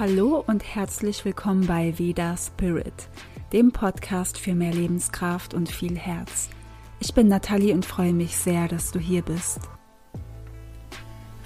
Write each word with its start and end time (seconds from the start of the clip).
Hallo 0.00 0.42
und 0.46 0.64
herzlich 0.64 1.26
willkommen 1.26 1.66
bei 1.66 1.98
Veda 1.98 2.34
Spirit, 2.34 3.10
dem 3.52 3.70
Podcast 3.70 4.38
für 4.38 4.54
mehr 4.54 4.72
Lebenskraft 4.72 5.52
und 5.52 5.70
viel 5.70 5.94
Herz. 5.98 6.48
Ich 7.00 7.12
bin 7.12 7.28
Nathalie 7.28 7.74
und 7.74 7.84
freue 7.84 8.14
mich 8.14 8.34
sehr, 8.34 8.66
dass 8.66 8.92
du 8.92 8.98
hier 8.98 9.20
bist. 9.20 9.60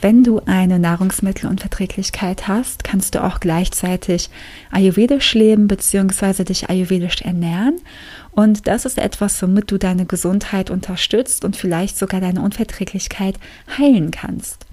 Wenn 0.00 0.22
du 0.22 0.38
eine 0.46 0.78
Nahrungsmittelunverträglichkeit 0.78 2.46
hast, 2.46 2.84
kannst 2.84 3.16
du 3.16 3.24
auch 3.24 3.40
gleichzeitig 3.40 4.30
ayurvedisch 4.70 5.34
leben 5.34 5.66
bzw. 5.66 6.44
dich 6.44 6.70
ayurvedisch 6.70 7.22
ernähren. 7.22 7.80
Und 8.30 8.68
das 8.68 8.84
ist 8.84 8.98
etwas, 8.98 9.42
womit 9.42 9.72
du 9.72 9.78
deine 9.78 10.06
Gesundheit 10.06 10.70
unterstützt 10.70 11.44
und 11.44 11.56
vielleicht 11.56 11.98
sogar 11.98 12.20
deine 12.20 12.40
Unverträglichkeit 12.40 13.34
heilen 13.76 14.12
kannst. 14.12 14.64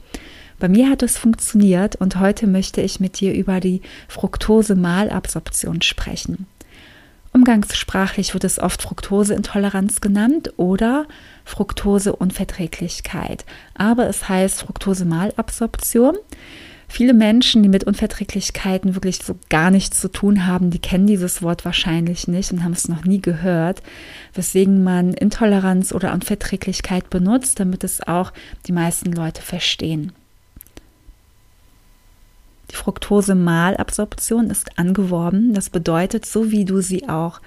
Bei 0.61 0.69
mir 0.69 0.89
hat 0.91 1.01
es 1.01 1.17
funktioniert 1.17 1.95
und 1.95 2.19
heute 2.19 2.45
möchte 2.45 2.81
ich 2.81 2.99
mit 2.99 3.19
dir 3.19 3.33
über 3.33 3.59
die 3.59 3.81
Fructose-Malabsorption 4.09 5.81
sprechen. 5.81 6.45
Umgangssprachlich 7.33 8.35
wird 8.35 8.43
es 8.43 8.59
oft 8.59 8.83
Fructoseintoleranz 8.83 10.01
genannt 10.01 10.53
oder 10.57 11.07
Fructoseunverträglichkeit, 11.45 13.43
aber 13.73 14.07
es 14.07 14.29
heißt 14.29 14.61
Fructose-Malabsorption. 14.61 16.15
Viele 16.87 17.15
Menschen, 17.15 17.63
die 17.63 17.69
mit 17.69 17.85
Unverträglichkeiten 17.85 18.93
wirklich 18.93 19.17
so 19.23 19.39
gar 19.49 19.71
nichts 19.71 19.99
zu 19.99 20.09
tun 20.09 20.45
haben, 20.45 20.69
die 20.69 20.77
kennen 20.77 21.07
dieses 21.07 21.41
Wort 21.41 21.65
wahrscheinlich 21.65 22.27
nicht 22.27 22.51
und 22.51 22.63
haben 22.63 22.73
es 22.73 22.87
noch 22.87 23.03
nie 23.03 23.19
gehört, 23.19 23.81
weswegen 24.35 24.83
man 24.83 25.15
Intoleranz 25.15 25.91
oder 25.91 26.13
Unverträglichkeit 26.13 27.09
benutzt, 27.09 27.59
damit 27.59 27.83
es 27.83 28.07
auch 28.07 28.31
die 28.67 28.73
meisten 28.73 29.11
Leute 29.11 29.41
verstehen. 29.41 30.11
Die 32.71 32.75
Fructose-Malabsorption 32.75 34.49
ist 34.49 34.79
angeworben. 34.79 35.53
Das 35.53 35.69
bedeutet, 35.69 36.25
so 36.25 36.51
wie 36.51 36.65
du 36.65 36.81
sie 36.81 37.09
auch 37.09 37.41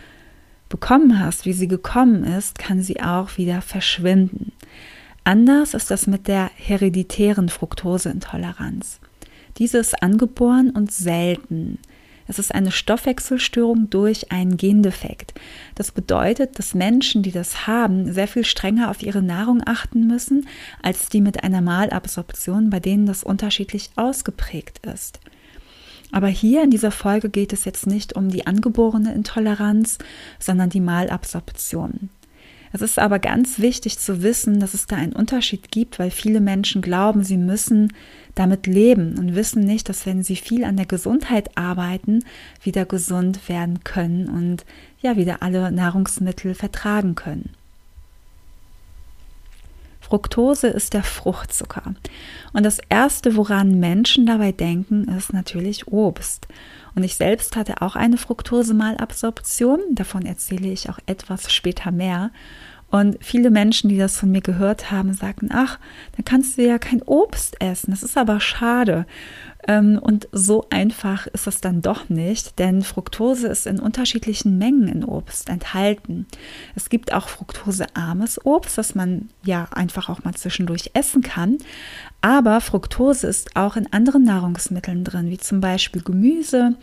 bekommen 0.69 1.19
hast, 1.19 1.47
wie 1.47 1.53
sie 1.53 1.69
gekommen 1.69 2.25
ist, 2.25 2.59
kann 2.59 2.83
sie 2.83 3.03
auch 3.03 3.39
wieder 3.39 3.63
verschwinden. 3.63 4.53
Anders 5.25 5.73
ist 5.73 5.91
das 5.91 6.07
mit 6.07 6.29
der 6.29 6.51
hereditären 6.55 7.49
Fructoseintoleranz. 7.49 9.01
Diese 9.57 9.79
ist 9.79 10.03
angeboren 10.03 10.71
und 10.71 10.93
selten. 10.93 11.79
Es 12.27 12.39
ist 12.39 12.55
eine 12.55 12.73
Stoffwechselstörung 12.73 13.91
durch 13.91 14.33
einen 14.33 14.57
Gendefekt. 14.57 15.35
Das 15.75 15.93
bedeutet, 15.93 16.59
dass 16.59 16.75
Menschen, 16.75 17.23
die 17.23 17.33
das 17.33 17.67
haben, 17.67 18.13
sehr 18.13 18.29
viel 18.29 18.45
strenger 18.45 18.91
auf 18.91 19.03
ihre 19.03 19.23
Nahrung 19.23 19.63
achten 19.65 20.07
müssen, 20.07 20.49
als 20.83 21.09
die 21.09 21.21
mit 21.21 21.45
einer 21.45 21.61
Malabsorption, 21.61 22.71
bei 22.71 22.81
denen 22.81 23.07
das 23.07 23.25
unterschiedlich 23.25 23.91
ausgeprägt 23.97 24.81
ist. 24.87 25.21
Aber 26.13 26.29
hier 26.29 26.63
in 26.63 26.71
dieser 26.71 26.93
Folge 26.93 27.29
geht 27.29 27.53
es 27.53 27.65
jetzt 27.65 27.87
nicht 27.87 28.15
um 28.15 28.31
die 28.31 28.47
angeborene 28.47 29.13
Intoleranz, 29.13 29.99
sondern 30.39 30.71
die 30.71 30.81
Malabsorption. 30.81 32.09
Es 32.73 32.83
ist 32.83 32.99
aber 32.99 33.21
ganz 33.21 33.61
wichtig 33.61 33.99
zu 34.01 34.23
wissen, 34.23 34.59
dass 34.59 34.75
es 34.75 34.87
da 34.87 34.97
einen 34.97 35.13
Unterschied 35.13 35.71
gibt, 35.71 36.01
weil 36.01 36.11
viele 36.11 36.41
Menschen 36.41 36.83
glauben, 36.83 37.23
sie 37.23 37.37
müssen 37.37 37.93
damit 38.35 38.67
leben 38.67 39.19
und 39.19 39.35
wissen 39.35 39.65
nicht, 39.65 39.89
dass 39.89 40.07
wenn 40.07 40.23
sie 40.23 40.37
viel 40.37 40.65
an 40.65 40.77
der 40.77 40.87
Gesundheit 40.87 41.57
arbeiten, 41.57 42.25
wieder 42.63 42.85
gesund 42.85 43.49
werden 43.49 43.85
können 43.85 44.29
und 44.29 44.65
ja, 45.01 45.17
wieder 45.17 45.43
alle 45.43 45.71
Nahrungsmittel 45.71 46.55
vertragen 46.55 47.15
können. 47.15 47.51
Fructose 50.01 50.69
ist 50.69 50.93
der 50.93 51.03
Fruchtzucker. 51.03 51.95
Und 52.53 52.63
das 52.65 52.79
Erste, 52.91 53.37
woran 53.37 53.81
Menschen 53.81 54.27
dabei 54.27 54.53
denken, 54.53 55.09
ist 55.09 55.33
natürlich 55.33 55.89
Obst. 55.89 56.47
Und 56.95 57.05
ich 57.05 57.17
selbst 57.17 57.57
hatte 57.57 57.81
auch 57.81 57.97
eine 57.97 58.19
Fructose-Malabsorption. 58.19 59.81
Davon 59.93 60.27
erzähle 60.27 60.69
ich 60.69 60.91
auch 60.91 60.99
etwas 61.07 61.53
später 61.53 61.91
mehr. 61.91 62.31
Und 62.95 63.17
viele 63.21 63.51
Menschen, 63.51 63.91
die 63.91 63.99
das 63.99 64.17
von 64.17 64.31
mir 64.31 64.41
gehört 64.41 64.93
haben, 64.93 65.15
sagten, 65.15 65.49
ach, 65.53 65.81
dann 66.15 66.25
kannst 66.25 66.57
du 66.57 66.63
ja 66.63 66.79
kein 66.79 67.03
Obst 67.03 67.61
essen. 67.61 67.91
Das 67.91 68.05
ist 68.05 68.17
aber 68.17 68.39
schade. 68.39 69.05
Ähm, 69.67 69.99
und 70.01 70.29
so 70.31 70.67
einfach 70.71 71.27
ist 71.27 71.49
es 71.49 71.61
dann 71.61 71.83
doch 71.83 72.09
nicht, 72.09 72.61
denn 72.61 72.83
Fructose 72.83 73.49
ist 73.49 73.67
in 73.67 73.81
unterschiedlichen 73.81 74.59
Mengen 74.59 74.87
in 74.87 75.05
Obst 75.05 75.49
enthalten. 75.49 76.27
Es 76.77 76.89
gibt 76.89 77.13
auch 77.13 77.27
fruktosearmes 77.27 78.47
Obst, 78.47 78.79
das 78.79 78.95
man 78.95 79.29
ja 79.45 79.67
einfach 79.73 80.09
auch 80.09 80.23
mal 80.23 80.35
zwischendurch 80.35 80.93
essen 80.95 81.23
kann. 81.23 81.59
Aber 82.21 82.61
Fructose 82.61 83.27
ist 83.27 83.57
auch 83.57 83.75
in 83.75 83.93
anderen 83.93 84.23
Nahrungsmitteln 84.23 85.03
drin, 85.03 85.31
wie 85.31 85.39
zum 85.39 85.61
Beispiel 85.61 86.03
Gemüse 86.03 86.77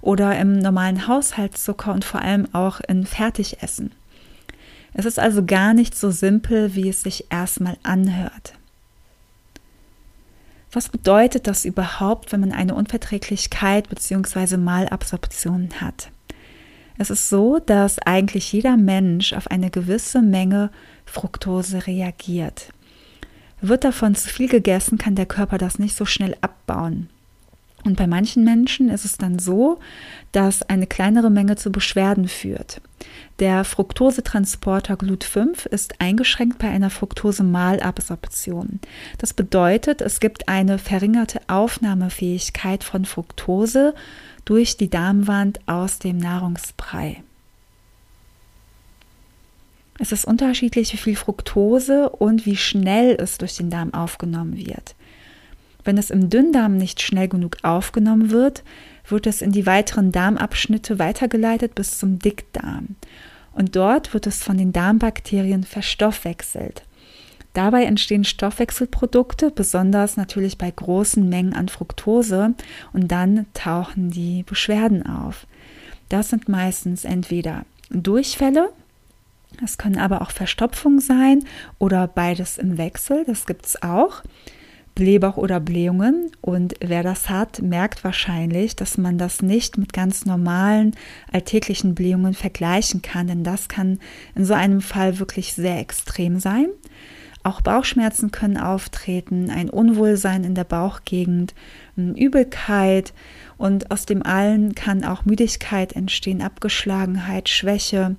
oder 0.00 0.34
im 0.38 0.60
normalen 0.60 1.06
Haushaltszucker 1.06 1.92
und 1.92 2.06
vor 2.06 2.22
allem 2.22 2.48
auch 2.54 2.80
in 2.88 3.04
Fertigessen. 3.04 3.92
Es 4.98 5.04
ist 5.04 5.20
also 5.20 5.44
gar 5.44 5.74
nicht 5.74 5.96
so 5.96 6.10
simpel, 6.10 6.74
wie 6.74 6.88
es 6.88 7.02
sich 7.02 7.26
erstmal 7.30 7.76
anhört. 7.84 8.54
Was 10.72 10.88
bedeutet 10.88 11.46
das 11.46 11.64
überhaupt, 11.64 12.32
wenn 12.32 12.40
man 12.40 12.50
eine 12.50 12.74
Unverträglichkeit 12.74 13.88
bzw. 13.88 14.56
Malabsorption 14.56 15.68
hat? 15.80 16.10
Es 16.98 17.10
ist 17.10 17.28
so, 17.28 17.60
dass 17.60 18.00
eigentlich 18.00 18.52
jeder 18.52 18.76
Mensch 18.76 19.34
auf 19.34 19.46
eine 19.52 19.70
gewisse 19.70 20.20
Menge 20.20 20.72
Fructose 21.06 21.86
reagiert. 21.86 22.72
Wird 23.60 23.84
davon 23.84 24.16
zu 24.16 24.28
viel 24.28 24.48
gegessen, 24.48 24.98
kann 24.98 25.14
der 25.14 25.26
Körper 25.26 25.58
das 25.58 25.78
nicht 25.78 25.96
so 25.96 26.06
schnell 26.06 26.36
abbauen. 26.40 27.08
Und 27.84 27.96
bei 27.96 28.06
manchen 28.06 28.44
Menschen 28.44 28.90
ist 28.90 29.04
es 29.04 29.18
dann 29.18 29.38
so, 29.38 29.78
dass 30.32 30.62
eine 30.62 30.86
kleinere 30.86 31.30
Menge 31.30 31.56
zu 31.56 31.70
Beschwerden 31.70 32.28
führt. 32.28 32.80
Der 33.38 33.62
Fructosetransporter 33.64 34.94
GLUT5 34.94 35.66
ist 35.68 36.00
eingeschränkt 36.00 36.58
bei 36.58 36.68
einer 36.68 36.90
Fructose-Malabsorption. 36.90 38.80
Das 39.18 39.32
bedeutet, 39.32 40.00
es 40.00 40.18
gibt 40.18 40.48
eine 40.48 40.78
verringerte 40.78 41.40
Aufnahmefähigkeit 41.46 42.82
von 42.82 43.04
Fructose 43.04 43.94
durch 44.44 44.76
die 44.76 44.90
Darmwand 44.90 45.60
aus 45.66 46.00
dem 46.00 46.18
Nahrungsbrei. 46.18 47.22
Es 50.00 50.12
ist 50.12 50.24
unterschiedlich, 50.24 50.92
wie 50.92 50.96
viel 50.96 51.16
Fructose 51.16 52.08
und 52.08 52.46
wie 52.46 52.56
schnell 52.56 53.16
es 53.20 53.38
durch 53.38 53.56
den 53.56 53.68
Darm 53.68 53.92
aufgenommen 53.94 54.56
wird. 54.56 54.94
Wenn 55.88 55.96
es 55.96 56.10
im 56.10 56.28
Dünndarm 56.28 56.76
nicht 56.76 57.00
schnell 57.00 57.28
genug 57.28 57.56
aufgenommen 57.62 58.30
wird, 58.30 58.62
wird 59.06 59.26
es 59.26 59.40
in 59.40 59.52
die 59.52 59.64
weiteren 59.64 60.12
Darmabschnitte 60.12 60.98
weitergeleitet 60.98 61.74
bis 61.74 61.98
zum 61.98 62.18
Dickdarm. 62.18 62.96
Und 63.54 63.74
dort 63.74 64.12
wird 64.12 64.26
es 64.26 64.42
von 64.42 64.58
den 64.58 64.74
Darmbakterien 64.74 65.64
verstoffwechselt. 65.64 66.82
Dabei 67.54 67.84
entstehen 67.84 68.24
Stoffwechselprodukte, 68.24 69.50
besonders 69.50 70.18
natürlich 70.18 70.58
bei 70.58 70.70
großen 70.70 71.26
Mengen 71.26 71.54
an 71.54 71.70
Fructose, 71.70 72.52
und 72.92 73.10
dann 73.10 73.46
tauchen 73.54 74.10
die 74.10 74.42
Beschwerden 74.42 75.06
auf. 75.06 75.46
Das 76.10 76.28
sind 76.28 76.50
meistens 76.50 77.06
entweder 77.06 77.64
Durchfälle, 77.88 78.74
es 79.64 79.78
können 79.78 79.96
aber 79.96 80.20
auch 80.20 80.32
Verstopfungen 80.32 81.00
sein 81.00 81.44
oder 81.78 82.06
beides 82.06 82.58
im 82.58 82.76
Wechsel, 82.76 83.24
das 83.24 83.46
gibt 83.46 83.64
es 83.64 83.82
auch. 83.82 84.22
Blähbauch 84.98 85.36
oder 85.36 85.60
Blähungen. 85.60 86.32
Und 86.40 86.74
wer 86.80 87.04
das 87.04 87.30
hat, 87.30 87.62
merkt 87.62 88.02
wahrscheinlich, 88.02 88.74
dass 88.74 88.98
man 88.98 89.16
das 89.16 89.42
nicht 89.42 89.78
mit 89.78 89.92
ganz 89.92 90.26
normalen 90.26 90.96
alltäglichen 91.32 91.94
Blähungen 91.94 92.34
vergleichen 92.34 93.00
kann, 93.00 93.28
denn 93.28 93.44
das 93.44 93.68
kann 93.68 94.00
in 94.34 94.44
so 94.44 94.54
einem 94.54 94.80
Fall 94.80 95.20
wirklich 95.20 95.54
sehr 95.54 95.78
extrem 95.78 96.40
sein. 96.40 96.66
Auch 97.44 97.60
Bauchschmerzen 97.60 98.32
können 98.32 98.56
auftreten, 98.56 99.50
ein 99.50 99.70
Unwohlsein 99.70 100.42
in 100.42 100.56
der 100.56 100.64
Bauchgegend, 100.64 101.54
Übelkeit 101.96 103.14
und 103.56 103.92
aus 103.92 104.04
dem 104.04 104.24
allen 104.24 104.74
kann 104.74 105.04
auch 105.04 105.24
Müdigkeit 105.24 105.94
entstehen, 105.94 106.42
Abgeschlagenheit, 106.42 107.48
Schwäche 107.48 108.16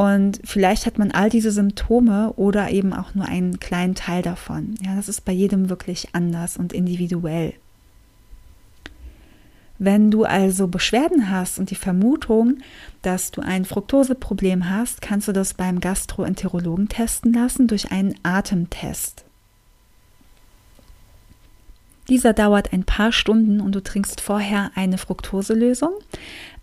und 0.00 0.40
vielleicht 0.44 0.86
hat 0.86 0.96
man 0.96 1.10
all 1.10 1.28
diese 1.28 1.52
Symptome 1.52 2.32
oder 2.36 2.70
eben 2.70 2.94
auch 2.94 3.14
nur 3.14 3.26
einen 3.26 3.60
kleinen 3.60 3.94
Teil 3.94 4.22
davon. 4.22 4.76
Ja, 4.82 4.96
das 4.96 5.10
ist 5.10 5.26
bei 5.26 5.32
jedem 5.32 5.68
wirklich 5.68 6.14
anders 6.14 6.56
und 6.56 6.72
individuell. 6.72 7.52
Wenn 9.78 10.10
du 10.10 10.24
also 10.24 10.68
Beschwerden 10.68 11.28
hast 11.28 11.58
und 11.58 11.68
die 11.68 11.74
Vermutung, 11.74 12.60
dass 13.02 13.30
du 13.30 13.42
ein 13.42 13.66
Fructoseproblem 13.66 14.70
hast, 14.70 15.02
kannst 15.02 15.28
du 15.28 15.32
das 15.32 15.52
beim 15.52 15.80
Gastroenterologen 15.80 16.88
testen 16.88 17.34
lassen 17.34 17.68
durch 17.68 17.92
einen 17.92 18.14
Atemtest. 18.22 19.26
Dieser 22.10 22.32
dauert 22.32 22.72
ein 22.72 22.82
paar 22.82 23.12
Stunden 23.12 23.60
und 23.60 23.72
du 23.72 23.80
trinkst 23.80 24.20
vorher 24.20 24.72
eine 24.74 24.98
Fructoselösung. 24.98 25.92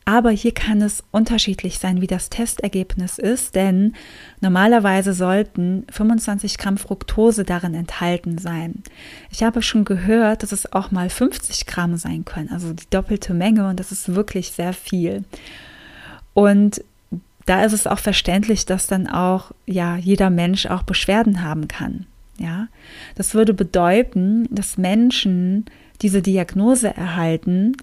Aber 0.07 0.31
hier 0.31 0.53
kann 0.53 0.81
es 0.81 1.03
unterschiedlich 1.11 1.79
sein, 1.79 1.99
wie 1.99 2.07
das 2.07 2.29
Testergebnis 2.29 3.17
ist, 3.17 3.55
denn 3.55 3.93
normalerweise 4.39 5.11
sollten 5.11 5.85
25 5.91 6.57
Gramm 6.57 6.77
Fructose 6.77 7.43
darin 7.43 7.73
enthalten 7.73 8.37
sein. 8.37 8.83
Ich 9.31 9.43
habe 9.43 9.61
schon 9.61 9.83
gehört, 9.83 10.43
dass 10.43 10.53
es 10.53 10.71
auch 10.71 10.91
mal 10.91 11.09
50 11.09 11.65
Gramm 11.65 11.97
sein 11.97 12.23
können, 12.23 12.53
also 12.53 12.71
die 12.71 12.89
doppelte 12.89 13.33
Menge 13.33 13.67
und 13.67 13.81
das 13.81 13.91
ist 13.91 14.15
wirklich 14.15 14.53
sehr 14.53 14.71
viel. 14.71 15.25
Und 16.33 16.81
da 17.45 17.65
ist 17.65 17.73
es 17.73 17.85
auch 17.85 17.99
verständlich, 17.99 18.65
dass 18.65 18.87
dann 18.87 19.07
auch 19.07 19.51
ja 19.65 19.97
jeder 19.97 20.29
Mensch 20.29 20.67
auch 20.67 20.83
Beschwerden 20.83 21.43
haben 21.43 21.67
kann. 21.67 22.05
Ja, 22.37 22.69
das 23.15 23.33
würde 23.33 23.53
bedeuten, 23.53 24.47
dass 24.51 24.77
Menschen 24.77 25.65
diese 26.01 26.21
Diagnose 26.21 26.95
erhalten, 26.95 27.75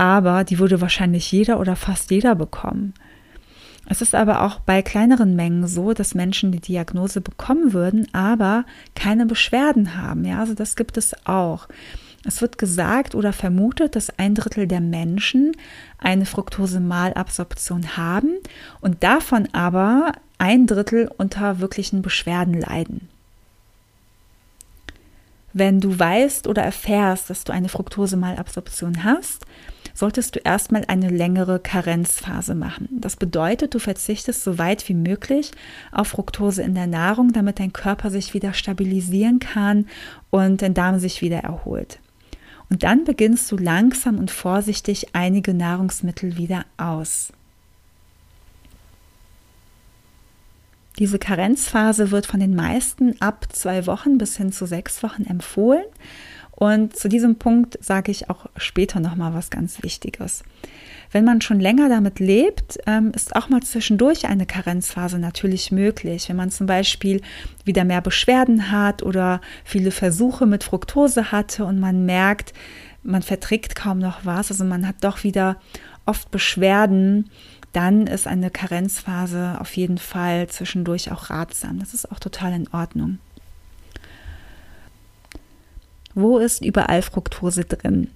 aber 0.00 0.44
die 0.44 0.58
würde 0.58 0.80
wahrscheinlich 0.80 1.30
jeder 1.30 1.60
oder 1.60 1.76
fast 1.76 2.10
jeder 2.10 2.34
bekommen. 2.34 2.94
Es 3.86 4.00
ist 4.00 4.14
aber 4.14 4.44
auch 4.44 4.60
bei 4.60 4.80
kleineren 4.80 5.36
Mengen 5.36 5.66
so, 5.66 5.92
dass 5.92 6.14
Menschen 6.14 6.52
die 6.52 6.60
Diagnose 6.60 7.20
bekommen 7.20 7.74
würden, 7.74 8.06
aber 8.14 8.64
keine 8.94 9.26
Beschwerden 9.26 9.98
haben. 9.98 10.24
Ja, 10.24 10.40
also 10.40 10.54
das 10.54 10.74
gibt 10.74 10.96
es 10.96 11.14
auch. 11.26 11.68
Es 12.24 12.40
wird 12.40 12.56
gesagt 12.56 13.14
oder 13.14 13.34
vermutet, 13.34 13.94
dass 13.94 14.18
ein 14.18 14.34
Drittel 14.34 14.66
der 14.66 14.80
Menschen 14.80 15.52
eine 15.98 16.24
Fructose-Malabsorption 16.24 17.98
haben 17.98 18.36
und 18.80 19.02
davon 19.02 19.50
aber 19.52 20.12
ein 20.38 20.66
Drittel 20.66 21.10
unter 21.18 21.60
wirklichen 21.60 22.00
Beschwerden 22.00 22.54
leiden. 22.54 23.10
Wenn 25.52 25.80
du 25.80 25.98
weißt 25.98 26.46
oder 26.46 26.62
erfährst, 26.62 27.28
dass 27.28 27.44
du 27.44 27.52
eine 27.52 27.68
Fructose-Malabsorption 27.68 29.04
hast, 29.04 29.44
solltest 29.94 30.36
du 30.36 30.40
erstmal 30.40 30.84
eine 30.86 31.08
längere 31.08 31.58
Karenzphase 31.58 32.54
machen. 32.54 32.88
Das 32.90 33.16
bedeutet, 33.16 33.74
du 33.74 33.78
verzichtest 33.78 34.44
so 34.44 34.58
weit 34.58 34.88
wie 34.88 34.94
möglich 34.94 35.52
auf 35.92 36.08
Fructose 36.08 36.62
in 36.62 36.74
der 36.74 36.86
Nahrung, 36.86 37.32
damit 37.32 37.58
dein 37.58 37.72
Körper 37.72 38.10
sich 38.10 38.34
wieder 38.34 38.52
stabilisieren 38.52 39.38
kann 39.38 39.86
und 40.30 40.62
dein 40.62 40.74
Darm 40.74 40.98
sich 40.98 41.22
wieder 41.22 41.38
erholt. 41.38 41.98
Und 42.68 42.84
dann 42.84 43.04
beginnst 43.04 43.50
du 43.50 43.56
langsam 43.56 44.18
und 44.18 44.30
vorsichtig 44.30 45.08
einige 45.14 45.54
Nahrungsmittel 45.54 46.36
wieder 46.36 46.64
aus. 46.76 47.32
Diese 51.00 51.18
Karenzphase 51.18 52.10
wird 52.10 52.26
von 52.26 52.40
den 52.40 52.54
meisten 52.54 53.20
ab 53.22 53.46
zwei 53.52 53.86
Wochen 53.86 54.18
bis 54.18 54.36
hin 54.36 54.52
zu 54.52 54.66
sechs 54.66 55.02
Wochen 55.02 55.24
empfohlen. 55.24 55.84
Und 56.60 56.94
zu 56.94 57.08
diesem 57.08 57.36
Punkt 57.36 57.82
sage 57.82 58.10
ich 58.10 58.28
auch 58.28 58.44
später 58.58 59.00
nochmal 59.00 59.32
was 59.32 59.48
ganz 59.48 59.82
Wichtiges. 59.82 60.42
Wenn 61.10 61.24
man 61.24 61.40
schon 61.40 61.58
länger 61.58 61.88
damit 61.88 62.20
lebt, 62.20 62.78
ähm, 62.86 63.12
ist 63.16 63.34
auch 63.34 63.48
mal 63.48 63.62
zwischendurch 63.62 64.26
eine 64.26 64.44
Karenzphase 64.44 65.18
natürlich 65.18 65.72
möglich. 65.72 66.28
Wenn 66.28 66.36
man 66.36 66.50
zum 66.50 66.66
Beispiel 66.66 67.22
wieder 67.64 67.84
mehr 67.84 68.02
Beschwerden 68.02 68.70
hat 68.70 69.02
oder 69.02 69.40
viele 69.64 69.90
Versuche 69.90 70.44
mit 70.44 70.62
Fructose 70.62 71.32
hatte 71.32 71.64
und 71.64 71.80
man 71.80 72.04
merkt, 72.04 72.52
man 73.02 73.22
verträgt 73.22 73.74
kaum 73.74 73.98
noch 73.98 74.26
was, 74.26 74.50
also 74.50 74.64
man 74.64 74.86
hat 74.86 74.96
doch 75.00 75.24
wieder 75.24 75.56
oft 76.04 76.30
Beschwerden, 76.30 77.30
dann 77.72 78.06
ist 78.06 78.26
eine 78.26 78.50
Karenzphase 78.50 79.56
auf 79.58 79.74
jeden 79.78 79.96
Fall 79.96 80.48
zwischendurch 80.48 81.10
auch 81.10 81.30
ratsam. 81.30 81.78
Das 81.78 81.94
ist 81.94 82.12
auch 82.12 82.20
total 82.20 82.52
in 82.52 82.68
Ordnung. 82.68 83.18
Wo 86.14 86.38
ist 86.38 86.64
überall 86.64 87.02
Fructose 87.02 87.64
drin? 87.64 88.08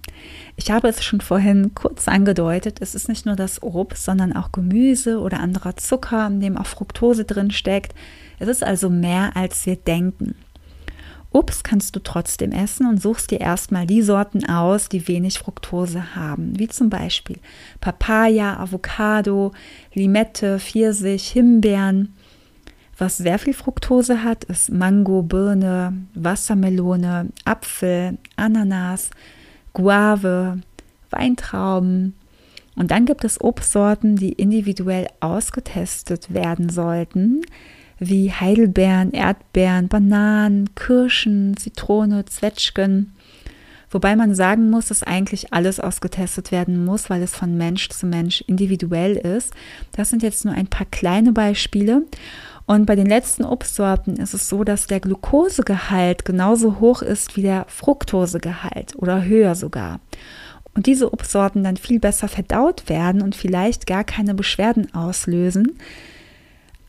Ich 0.56 0.70
habe 0.70 0.88
es 0.88 1.04
schon 1.04 1.20
vorhin 1.20 1.74
kurz 1.74 2.08
angedeutet, 2.08 2.78
es 2.80 2.94
ist 2.94 3.08
nicht 3.08 3.26
nur 3.26 3.36
das 3.36 3.62
Obst, 3.62 4.04
sondern 4.04 4.34
auch 4.34 4.52
Gemüse 4.52 5.20
oder 5.20 5.40
anderer 5.40 5.76
Zucker, 5.76 6.26
in 6.26 6.40
dem 6.40 6.56
auch 6.56 6.66
Fructose 6.66 7.24
drin 7.24 7.50
steckt. 7.50 7.94
Es 8.38 8.48
ist 8.48 8.64
also 8.64 8.90
mehr, 8.90 9.36
als 9.36 9.64
wir 9.66 9.76
denken. 9.76 10.34
Obst 11.34 11.64
kannst 11.64 11.96
du 11.96 12.00
trotzdem 12.00 12.52
essen 12.52 12.86
und 12.86 13.02
suchst 13.02 13.32
dir 13.32 13.40
erstmal 13.40 13.86
die 13.88 14.02
Sorten 14.02 14.48
aus, 14.48 14.88
die 14.88 15.08
wenig 15.08 15.40
Fructose 15.40 16.14
haben, 16.14 16.56
wie 16.58 16.68
zum 16.68 16.90
Beispiel 16.90 17.38
Papaya, 17.80 18.56
Avocado, 18.60 19.52
Limette, 19.94 20.60
Pfirsich, 20.60 21.30
Himbeeren. 21.30 22.14
Was 22.96 23.16
sehr 23.16 23.38
viel 23.38 23.54
Fructose 23.54 24.22
hat, 24.22 24.44
ist 24.44 24.70
Mango, 24.70 25.22
Birne, 25.22 25.94
Wassermelone, 26.14 27.30
Apfel, 27.44 28.18
Ananas, 28.36 29.10
Guave, 29.72 30.60
Weintrauben. 31.10 32.14
Und 32.76 32.90
dann 32.90 33.06
gibt 33.06 33.24
es 33.24 33.40
Obstsorten, 33.40 34.16
die 34.16 34.32
individuell 34.32 35.08
ausgetestet 35.20 36.32
werden 36.32 36.68
sollten, 36.68 37.42
wie 37.98 38.32
Heidelbeeren, 38.32 39.12
Erdbeeren, 39.12 39.88
Bananen, 39.88 40.74
Kirschen, 40.74 41.56
Zitrone, 41.56 42.24
Zwetschgen. 42.24 43.12
Wobei 43.90 44.16
man 44.16 44.34
sagen 44.34 44.70
muss, 44.70 44.86
dass 44.86 45.04
eigentlich 45.04 45.52
alles 45.52 45.78
ausgetestet 45.78 46.50
werden 46.50 46.84
muss, 46.84 47.10
weil 47.10 47.22
es 47.22 47.36
von 47.36 47.56
Mensch 47.56 47.90
zu 47.90 48.06
Mensch 48.06 48.40
individuell 48.48 49.16
ist. 49.16 49.54
Das 49.92 50.10
sind 50.10 50.24
jetzt 50.24 50.44
nur 50.44 50.54
ein 50.54 50.66
paar 50.66 50.86
kleine 50.90 51.30
Beispiele. 51.30 52.02
Und 52.66 52.86
bei 52.86 52.96
den 52.96 53.06
letzten 53.06 53.44
Obstsorten 53.44 54.16
ist 54.16 54.32
es 54.32 54.48
so, 54.48 54.64
dass 54.64 54.86
der 54.86 55.00
Glukosegehalt 55.00 56.24
genauso 56.24 56.80
hoch 56.80 57.02
ist 57.02 57.36
wie 57.36 57.42
der 57.42 57.66
Fructosegehalt 57.68 58.96
oder 58.96 59.24
höher 59.24 59.54
sogar. 59.54 60.00
Und 60.74 60.86
diese 60.86 61.12
Obstsorten 61.12 61.62
dann 61.62 61.76
viel 61.76 62.00
besser 62.00 62.26
verdaut 62.26 62.88
werden 62.88 63.22
und 63.22 63.36
vielleicht 63.36 63.86
gar 63.86 64.02
keine 64.02 64.34
Beschwerden 64.34 64.92
auslösen. 64.94 65.78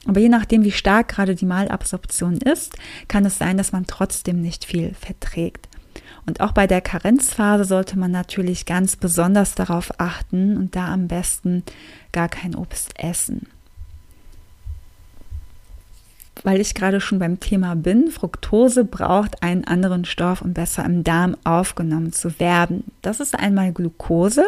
Aber 0.08 0.20
je 0.20 0.30
nachdem, 0.30 0.64
wie 0.64 0.72
stark 0.72 1.10
gerade 1.10 1.36
die 1.36 1.46
Malabsorption 1.46 2.38
ist, 2.38 2.78
kann 3.08 3.26
es 3.26 3.38
sein, 3.38 3.58
dass 3.58 3.72
man 3.74 3.86
trotzdem 3.86 4.42
nicht 4.42 4.66
viel 4.66 4.94
verträgt. 4.94 5.68
Und 6.26 6.42
auch 6.42 6.54
bei 6.54 6.68
der 6.68 6.82
Karenzphase 6.82 7.66
sollte 7.66 8.00
man 8.00 8.12
natürlich 8.12 8.66
ganz 8.66 8.96
besonders 8.96 9.56
darauf 9.56 10.00
achten 10.00 10.58
und 10.58 10.76
da 10.76 10.92
am 10.92 11.08
besten 11.08 11.64
gar 12.12 12.30
kein 12.30 12.56
Obst 12.56 12.94
essen 12.98 13.48
weil 16.46 16.62
ich 16.62 16.76
gerade 16.76 17.02
schon 17.02 17.18
beim 17.18 17.40
Thema 17.40 17.76
bin, 17.76 18.12
Fructose 18.12 18.86
braucht 18.86 19.42
einen 19.42 19.66
anderen 19.66 20.06
Stoff, 20.06 20.44
um 20.44 20.54
besser 20.54 20.86
im 20.86 21.04
Darm 21.04 21.36
aufgenommen 21.44 22.14
zu 22.14 22.40
werden. 22.40 22.84
Das 23.02 23.20
ist 23.20 23.38
einmal 23.38 23.74
Glucose, 23.74 24.46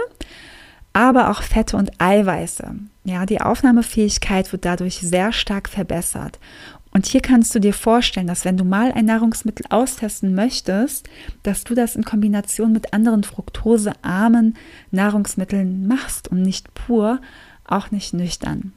aber 0.94 1.31
auch 1.31 1.41
Fette 1.41 1.75
und 1.75 1.91
Eiweiße. 1.99 2.75
Ja, 3.03 3.25
die 3.25 3.41
Aufnahmefähigkeit 3.41 4.51
wird 4.51 4.65
dadurch 4.65 4.99
sehr 4.99 5.33
stark 5.33 5.67
verbessert. 5.67 6.37
Und 6.92 7.07
hier 7.07 7.21
kannst 7.21 7.54
du 7.56 7.59
dir 7.59 7.73
vorstellen, 7.73 8.27
dass 8.27 8.45
wenn 8.45 8.57
du 8.57 8.63
mal 8.63 8.92
ein 8.92 9.06
Nahrungsmittel 9.06 9.66
austesten 9.69 10.35
möchtest, 10.35 11.09
dass 11.42 11.63
du 11.63 11.73
das 11.73 11.95
in 11.95 12.04
Kombination 12.04 12.73
mit 12.73 12.94
anderen 12.94 13.23
fruktosearmen 13.23 14.56
Nahrungsmitteln 14.92 15.87
machst 15.87 16.27
und 16.27 16.44
nicht 16.44 16.73
pur, 16.75 17.21
auch 17.66 17.89
nicht 17.89 18.13
nüchtern. 18.13 18.73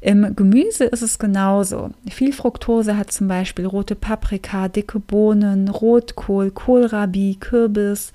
Im 0.00 0.36
Gemüse 0.36 0.84
ist 0.84 1.02
es 1.02 1.18
genauso. 1.18 1.90
Viel 2.10 2.32
Fructose 2.32 2.96
hat 2.96 3.12
zum 3.12 3.28
Beispiel 3.28 3.66
rote 3.66 3.94
Paprika, 3.94 4.68
dicke 4.68 5.00
Bohnen, 5.00 5.68
Rotkohl, 5.68 6.50
Kohlrabi, 6.50 7.36
Kürbis, 7.40 8.12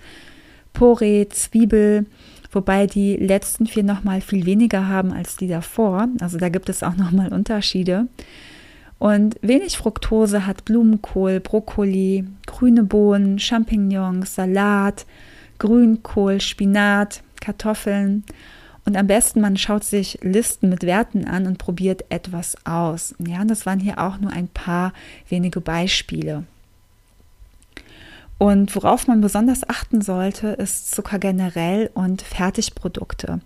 Porree, 0.73 1.27
Zwiebel, 1.29 2.05
wobei 2.51 2.87
die 2.87 3.17
letzten 3.17 3.65
vier 3.65 3.83
nochmal 3.83 4.21
viel 4.21 4.45
weniger 4.45 4.87
haben 4.87 5.11
als 5.11 5.37
die 5.37 5.47
davor. 5.47 6.07
Also 6.21 6.37
da 6.37 6.49
gibt 6.49 6.69
es 6.69 6.83
auch 6.83 6.95
nochmal 6.95 7.33
Unterschiede. 7.33 8.07
Und 8.99 9.37
wenig 9.41 9.77
Fructose 9.77 10.45
hat 10.45 10.63
Blumenkohl, 10.63 11.39
Brokkoli, 11.39 12.25
grüne 12.45 12.83
Bohnen, 12.83 13.39
Champignons, 13.39 14.35
Salat, 14.35 15.07
Grünkohl, 15.57 16.39
Spinat, 16.39 17.23
Kartoffeln 17.39 18.23
und 18.85 18.97
am 18.97 19.07
besten, 19.07 19.41
man 19.41 19.57
schaut 19.57 19.83
sich 19.83 20.19
Listen 20.21 20.69
mit 20.69 20.83
Werten 20.83 21.25
an 21.25 21.45
und 21.45 21.57
probiert 21.57 22.05
etwas 22.09 22.55
aus. 22.65 23.13
Ja, 23.19 23.45
das 23.45 23.65
waren 23.65 23.79
hier 23.79 23.99
auch 23.99 24.17
nur 24.17 24.31
ein 24.31 24.47
paar 24.47 24.93
wenige 25.29 25.61
Beispiele. 25.61 26.43
Und 28.41 28.75
worauf 28.75 29.05
man 29.05 29.21
besonders 29.21 29.69
achten 29.69 30.01
sollte, 30.01 30.47
ist 30.47 30.89
Zucker 30.89 31.19
generell 31.19 31.91
und 31.93 32.23
Fertigprodukte. 32.23 33.39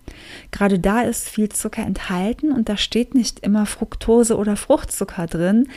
Gerade 0.52 0.78
da 0.78 1.02
ist 1.02 1.28
viel 1.28 1.50
Zucker 1.50 1.82
enthalten 1.82 2.50
und 2.50 2.70
da 2.70 2.78
steht 2.78 3.14
nicht 3.14 3.40
immer 3.40 3.66
Fructose 3.66 4.38
oder 4.38 4.56
Fruchtzucker 4.56 5.26
drin, 5.26 5.68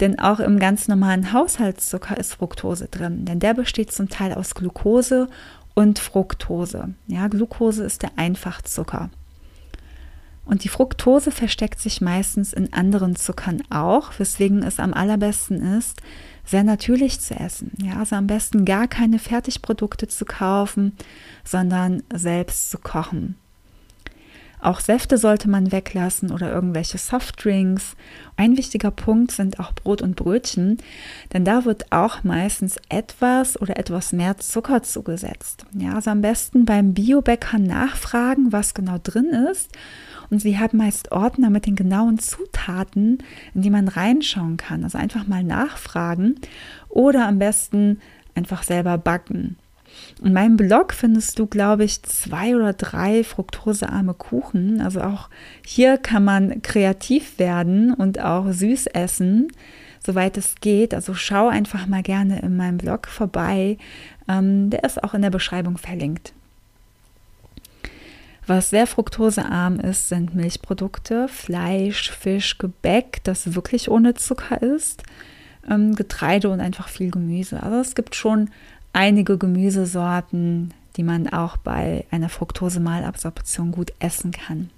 denn 0.00 0.18
auch 0.18 0.40
im 0.40 0.58
ganz 0.58 0.88
normalen 0.88 1.34
Haushaltszucker 1.34 2.16
ist 2.16 2.32
Fructose 2.32 2.88
drin, 2.88 3.26
denn 3.26 3.40
der 3.40 3.52
besteht 3.52 3.92
zum 3.92 4.08
Teil 4.08 4.32
aus 4.32 4.54
Glucose 4.54 5.28
und 5.74 5.98
Fructose. 5.98 6.94
Ja, 7.06 7.28
Glucose 7.28 7.84
ist 7.84 8.02
der 8.02 8.12
Einfachzucker. 8.16 9.10
Und 10.44 10.64
die 10.64 10.68
Fructose 10.68 11.30
versteckt 11.30 11.80
sich 11.80 12.00
meistens 12.00 12.52
in 12.52 12.72
anderen 12.72 13.14
Zuckern 13.14 13.62
auch, 13.70 14.18
weswegen 14.18 14.62
es 14.62 14.80
am 14.80 14.92
allerbesten 14.92 15.78
ist, 15.78 16.02
sehr 16.44 16.64
natürlich 16.64 17.20
zu 17.20 17.34
essen. 17.34 17.72
Ja, 17.80 18.00
also 18.00 18.16
am 18.16 18.26
besten 18.26 18.64
gar 18.64 18.88
keine 18.88 19.20
Fertigprodukte 19.20 20.08
zu 20.08 20.24
kaufen, 20.24 20.96
sondern 21.44 22.02
selbst 22.12 22.70
zu 22.70 22.78
kochen. 22.78 23.36
Auch 24.62 24.78
Säfte 24.78 25.18
sollte 25.18 25.50
man 25.50 25.72
weglassen 25.72 26.30
oder 26.30 26.52
irgendwelche 26.52 26.96
Softdrinks. 26.96 27.96
Ein 28.36 28.56
wichtiger 28.56 28.92
Punkt 28.92 29.32
sind 29.32 29.58
auch 29.58 29.72
Brot 29.72 30.02
und 30.02 30.14
Brötchen, 30.14 30.78
denn 31.32 31.44
da 31.44 31.64
wird 31.64 31.90
auch 31.90 32.22
meistens 32.22 32.76
etwas 32.88 33.60
oder 33.60 33.76
etwas 33.76 34.12
mehr 34.12 34.38
Zucker 34.38 34.84
zugesetzt. 34.84 35.66
Ja, 35.72 35.94
also 35.96 36.10
am 36.10 36.20
besten 36.20 36.64
beim 36.64 36.94
Biobäcker 36.94 37.58
nachfragen, 37.58 38.52
was 38.52 38.72
genau 38.72 38.98
drin 39.02 39.30
ist. 39.50 39.72
Und 40.30 40.38
sie 40.38 40.60
haben 40.60 40.78
meist 40.78 41.10
Ordner 41.10 41.50
mit 41.50 41.66
den 41.66 41.74
genauen 41.74 42.20
Zutaten, 42.20 43.18
in 43.54 43.62
die 43.62 43.70
man 43.70 43.88
reinschauen 43.88 44.58
kann. 44.58 44.84
Also 44.84 44.96
einfach 44.96 45.26
mal 45.26 45.42
nachfragen 45.42 46.36
oder 46.88 47.26
am 47.26 47.40
besten 47.40 48.00
einfach 48.36 48.62
selber 48.62 48.96
backen. 48.96 49.56
In 50.22 50.32
meinem 50.32 50.56
Blog 50.56 50.92
findest 50.92 51.38
du, 51.38 51.46
glaube 51.46 51.84
ich, 51.84 52.02
zwei 52.02 52.54
oder 52.54 52.72
drei 52.72 53.24
fruktosearme 53.24 54.14
Kuchen. 54.14 54.80
Also 54.80 55.00
auch 55.00 55.28
hier 55.64 55.98
kann 55.98 56.24
man 56.24 56.62
kreativ 56.62 57.38
werden 57.38 57.92
und 57.92 58.20
auch 58.20 58.50
süß 58.50 58.86
essen, 58.88 59.48
soweit 60.04 60.36
es 60.36 60.56
geht. 60.60 60.94
Also 60.94 61.14
schau 61.14 61.48
einfach 61.48 61.86
mal 61.86 62.02
gerne 62.02 62.40
in 62.40 62.56
meinem 62.56 62.78
Blog 62.78 63.08
vorbei. 63.08 63.78
Ähm, 64.28 64.70
der 64.70 64.84
ist 64.84 65.02
auch 65.02 65.14
in 65.14 65.22
der 65.22 65.30
Beschreibung 65.30 65.78
verlinkt. 65.78 66.32
Was 68.46 68.70
sehr 68.70 68.88
fruktosearm 68.88 69.78
ist, 69.78 70.08
sind 70.08 70.34
Milchprodukte, 70.34 71.28
Fleisch, 71.28 72.10
Fisch, 72.10 72.58
Gebäck, 72.58 73.22
das 73.22 73.54
wirklich 73.54 73.88
ohne 73.88 74.14
Zucker 74.14 74.60
ist, 74.60 75.04
ähm, 75.70 75.94
Getreide 75.94 76.50
und 76.50 76.60
einfach 76.60 76.88
viel 76.88 77.12
Gemüse. 77.12 77.62
Also 77.62 77.76
es 77.78 77.94
gibt 77.94 78.16
schon 78.16 78.50
einige 78.92 79.38
Gemüsesorten, 79.38 80.74
die 80.96 81.02
man 81.02 81.28
auch 81.28 81.56
bei 81.56 82.04
einer 82.10 82.28
Fructose-Malabsorption 82.28 83.72
gut 83.72 83.92
essen 83.98 84.32
kann. 84.32 84.70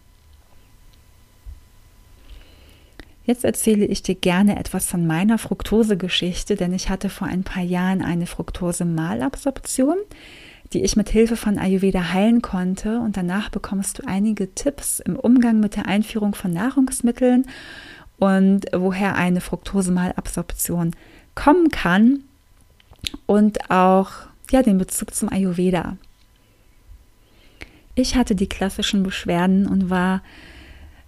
Jetzt 3.27 3.45
erzähle 3.45 3.87
ich 3.87 4.03
dir 4.03 4.15
gerne 4.15 4.59
etwas 4.59 4.87
von 4.87 5.07
meiner 5.07 5.39
Fructose-Geschichte, 5.39 6.57
denn 6.57 6.75
ich 6.75 6.91
hatte 6.91 7.09
vor 7.09 7.27
ein 7.27 7.43
paar 7.43 7.63
Jahren 7.63 8.03
eine 8.03 8.27
Fructose-Malabsorption, 8.27 9.97
die 10.73 10.83
ich 10.83 10.95
mit 10.95 11.09
Hilfe 11.09 11.37
von 11.37 11.59
Ayurveda 11.59 12.13
heilen 12.13 12.43
konnte. 12.43 12.99
Und 12.99 13.17
danach 13.17 13.49
bekommst 13.49 13.99
du 13.99 14.07
einige 14.07 14.55
Tipps 14.55 15.01
im 15.01 15.17
Umgang 15.17 15.59
mit 15.59 15.77
der 15.77 15.87
Einführung 15.87 16.35
von 16.35 16.53
Nahrungsmitteln 16.53 17.47
und 18.19 18.67
woher 18.75 19.17
eine 19.17 19.41
Fructose-Malabsorption 19.41 20.95
kommen 21.35 21.71
kann 21.71 22.25
und 23.27 23.71
auch 23.71 24.11
ja, 24.51 24.63
den 24.63 24.79
Bezug 24.79 25.15
zum 25.15 25.31
Ayurveda. 25.31 25.97
Ich 27.95 28.17
hatte 28.17 28.35
die 28.35 28.49
klassischen 28.49 29.03
Beschwerden 29.03 29.67
und 29.67 29.89
war 29.91 30.23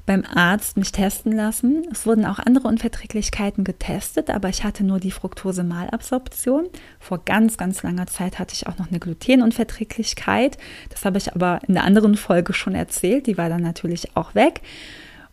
beim 0.07 0.25
Arzt 0.25 0.77
mich 0.77 0.93
testen 0.93 1.33
lassen. 1.33 1.85
Es 1.91 2.07
wurden 2.07 2.25
auch 2.25 2.39
andere 2.39 2.69
Unverträglichkeiten 2.69 3.65
getestet, 3.65 4.31
aber 4.31 4.49
ich 4.49 4.63
hatte 4.63 4.85
nur 4.85 5.01
die 5.01 5.11
Fructose-Malabsorption. 5.11 6.69
Vor 7.01 7.25
ganz, 7.25 7.59
ganz 7.59 7.83
langer 7.83 8.07
Zeit 8.07 8.39
hatte 8.39 8.55
ich 8.55 8.69
auch 8.69 8.79
noch 8.79 8.89
eine 8.89 9.01
Glutenunverträglichkeit. 9.01 10.59
Das 10.91 11.05
habe 11.05 11.19
ich 11.19 11.35
aber 11.35 11.61
in 11.67 11.75
der 11.75 11.85
anderen 11.85 12.17
Folge 12.17 12.53
schon 12.53 12.77
erzählt. 12.77 13.27
Die 13.27 13.37
war 13.37 13.49
dann 13.49 13.63
natürlich 13.63 14.17
auch 14.17 14.37
weg. 14.37 14.61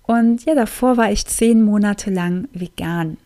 Und 0.02 0.44
ja, 0.46 0.56
davor 0.56 0.98
war 0.98 1.12
ich 1.12 1.28
zehn 1.28 1.62
Monate 1.62 2.10
lang 2.10 2.50
vegan. 2.52 3.18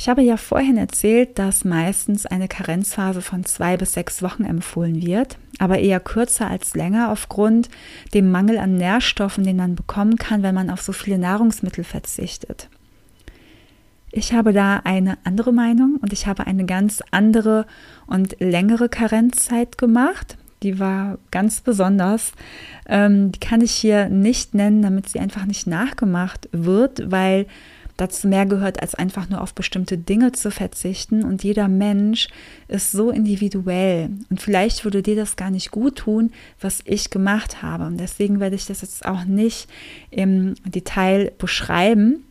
Ich 0.00 0.08
habe 0.08 0.22
ja 0.22 0.38
vorhin 0.38 0.78
erzählt, 0.78 1.38
dass 1.38 1.62
meistens 1.62 2.24
eine 2.24 2.48
Karenzphase 2.48 3.20
von 3.20 3.44
zwei 3.44 3.76
bis 3.76 3.92
sechs 3.92 4.22
Wochen 4.22 4.44
empfohlen 4.44 5.02
wird, 5.02 5.36
aber 5.58 5.78
eher 5.78 6.00
kürzer 6.00 6.48
als 6.48 6.74
länger 6.74 7.12
aufgrund 7.12 7.68
dem 8.14 8.30
Mangel 8.30 8.56
an 8.56 8.76
Nährstoffen, 8.76 9.44
den 9.44 9.58
man 9.58 9.74
bekommen 9.74 10.16
kann, 10.16 10.42
wenn 10.42 10.54
man 10.54 10.70
auf 10.70 10.80
so 10.80 10.92
viele 10.92 11.18
Nahrungsmittel 11.18 11.84
verzichtet. 11.84 12.70
Ich 14.10 14.32
habe 14.32 14.54
da 14.54 14.80
eine 14.84 15.18
andere 15.24 15.52
Meinung 15.52 15.98
und 16.00 16.14
ich 16.14 16.26
habe 16.26 16.46
eine 16.46 16.64
ganz 16.64 17.02
andere 17.10 17.66
und 18.06 18.40
längere 18.40 18.88
Karenzzeit 18.88 19.76
gemacht. 19.76 20.38
Die 20.62 20.78
war 20.78 21.18
ganz 21.30 21.60
besonders. 21.60 22.32
Ähm, 22.88 23.32
die 23.32 23.40
kann 23.40 23.60
ich 23.60 23.72
hier 23.72 24.08
nicht 24.08 24.54
nennen, 24.54 24.80
damit 24.80 25.10
sie 25.10 25.20
einfach 25.20 25.44
nicht 25.44 25.66
nachgemacht 25.66 26.48
wird, 26.52 27.10
weil 27.10 27.46
dazu 28.00 28.28
mehr 28.28 28.46
gehört, 28.46 28.80
als 28.80 28.94
einfach 28.94 29.28
nur 29.28 29.40
auf 29.40 29.54
bestimmte 29.54 29.98
Dinge 29.98 30.32
zu 30.32 30.50
verzichten. 30.50 31.24
Und 31.24 31.44
jeder 31.44 31.68
Mensch 31.68 32.28
ist 32.68 32.92
so 32.92 33.10
individuell. 33.10 34.10
Und 34.30 34.40
vielleicht 34.40 34.84
würde 34.84 35.02
dir 35.02 35.16
das 35.16 35.36
gar 35.36 35.50
nicht 35.50 35.70
gut 35.70 35.96
tun, 35.96 36.30
was 36.60 36.80
ich 36.84 37.10
gemacht 37.10 37.62
habe. 37.62 37.86
Und 37.86 37.98
deswegen 37.98 38.40
werde 38.40 38.56
ich 38.56 38.66
das 38.66 38.82
jetzt 38.82 39.04
auch 39.04 39.24
nicht 39.24 39.68
im 40.10 40.54
Detail 40.64 41.32
beschreiben. 41.38 42.24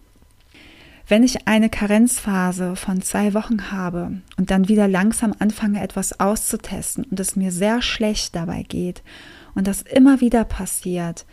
Wenn 1.07 1.23
ich 1.23 1.47
eine 1.47 1.69
Karenzphase 1.69 2.75
von 2.75 3.01
zwei 3.01 3.33
Wochen 3.33 3.71
habe 3.71 4.21
und 4.37 4.51
dann 4.51 4.67
wieder 4.67 4.87
langsam 4.87 5.33
anfange, 5.39 5.81
etwas 5.81 6.19
auszutesten 6.19 7.03
und 7.05 7.19
es 7.19 7.35
mir 7.35 7.51
sehr 7.51 7.81
schlecht 7.81 8.35
dabei 8.35 8.61
geht 8.61 9.01
und 9.55 9.65
das 9.65 9.81
immer 9.81 10.21
wieder 10.21 10.43
passiert, 10.43 11.25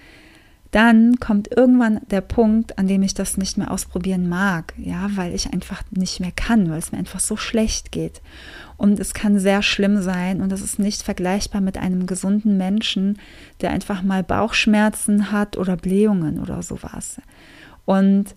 dann 0.70 1.20
kommt 1.20 1.56
irgendwann 1.56 2.00
der 2.11 2.20
Punkt, 2.20 2.78
an 2.78 2.87
dem 2.87 3.02
ich 3.02 3.14
das 3.14 3.37
nicht 3.37 3.56
mehr 3.56 3.70
ausprobieren 3.70 4.28
mag, 4.28 4.75
ja, 4.76 5.08
weil 5.14 5.35
ich 5.35 5.52
einfach 5.52 5.82
nicht 5.90 6.20
mehr 6.20 6.32
kann, 6.32 6.70
weil 6.70 6.78
es 6.78 6.92
mir 6.92 6.99
einfach 6.99 7.20
so 7.20 7.37
schlecht 7.37 7.92
geht. 7.92 8.20
Und 8.76 9.00
es 9.00 9.14
kann 9.14 9.38
sehr 9.38 9.62
schlimm 9.62 10.02
sein 10.02 10.40
und 10.40 10.50
das 10.50 10.61
ist 10.61 10.78
nicht 10.78 11.02
vergleichbar 11.02 11.61
mit 11.61 11.78
einem 11.78 12.06
gesunden 12.06 12.56
Menschen, 12.56 13.18
der 13.61 13.70
einfach 13.70 14.02
mal 14.02 14.23
Bauchschmerzen 14.23 15.32
hat 15.32 15.56
oder 15.56 15.76
Blähungen 15.76 16.40
oder 16.40 16.62
sowas. 16.62 17.20
Und 17.85 18.35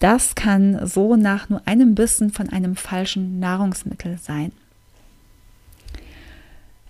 das 0.00 0.34
kann 0.34 0.84
so 0.86 1.16
nach 1.16 1.48
nur 1.48 1.62
einem 1.66 1.94
Bissen 1.94 2.30
von 2.30 2.48
einem 2.48 2.74
falschen 2.74 3.38
Nahrungsmittel 3.38 4.18
sein. 4.18 4.52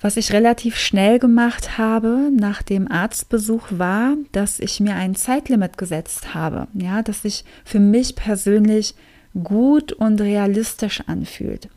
Was 0.02 0.16
ich 0.16 0.32
relativ 0.32 0.76
schnell 0.76 1.20
gemacht 1.20 1.78
habe 1.78 2.28
nach 2.36 2.62
dem 2.62 2.90
Arztbesuch 2.90 3.68
war, 3.70 4.16
dass 4.32 4.58
ich 4.58 4.80
mir 4.80 4.96
ein 4.96 5.14
Zeitlimit 5.14 5.78
gesetzt 5.78 6.34
habe, 6.34 6.66
ja, 6.74 7.02
dass 7.02 7.22
sich 7.22 7.44
für 7.64 7.78
mich 7.78 8.16
persönlich 8.16 8.96
gut 9.44 9.92
und 9.92 10.20
realistisch 10.20 11.02
anfühlt. 11.06 11.68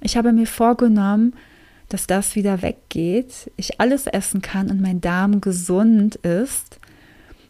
Ich 0.00 0.16
habe 0.16 0.32
mir 0.32 0.48
vorgenommen, 0.48 1.34
dass 1.88 2.08
das 2.08 2.34
wieder 2.34 2.62
weggeht, 2.62 3.50
ich 3.56 3.80
alles 3.80 4.08
essen 4.08 4.42
kann 4.42 4.70
und 4.70 4.80
mein 4.80 5.00
Darm 5.00 5.40
gesund 5.40 6.16
ist, 6.16 6.80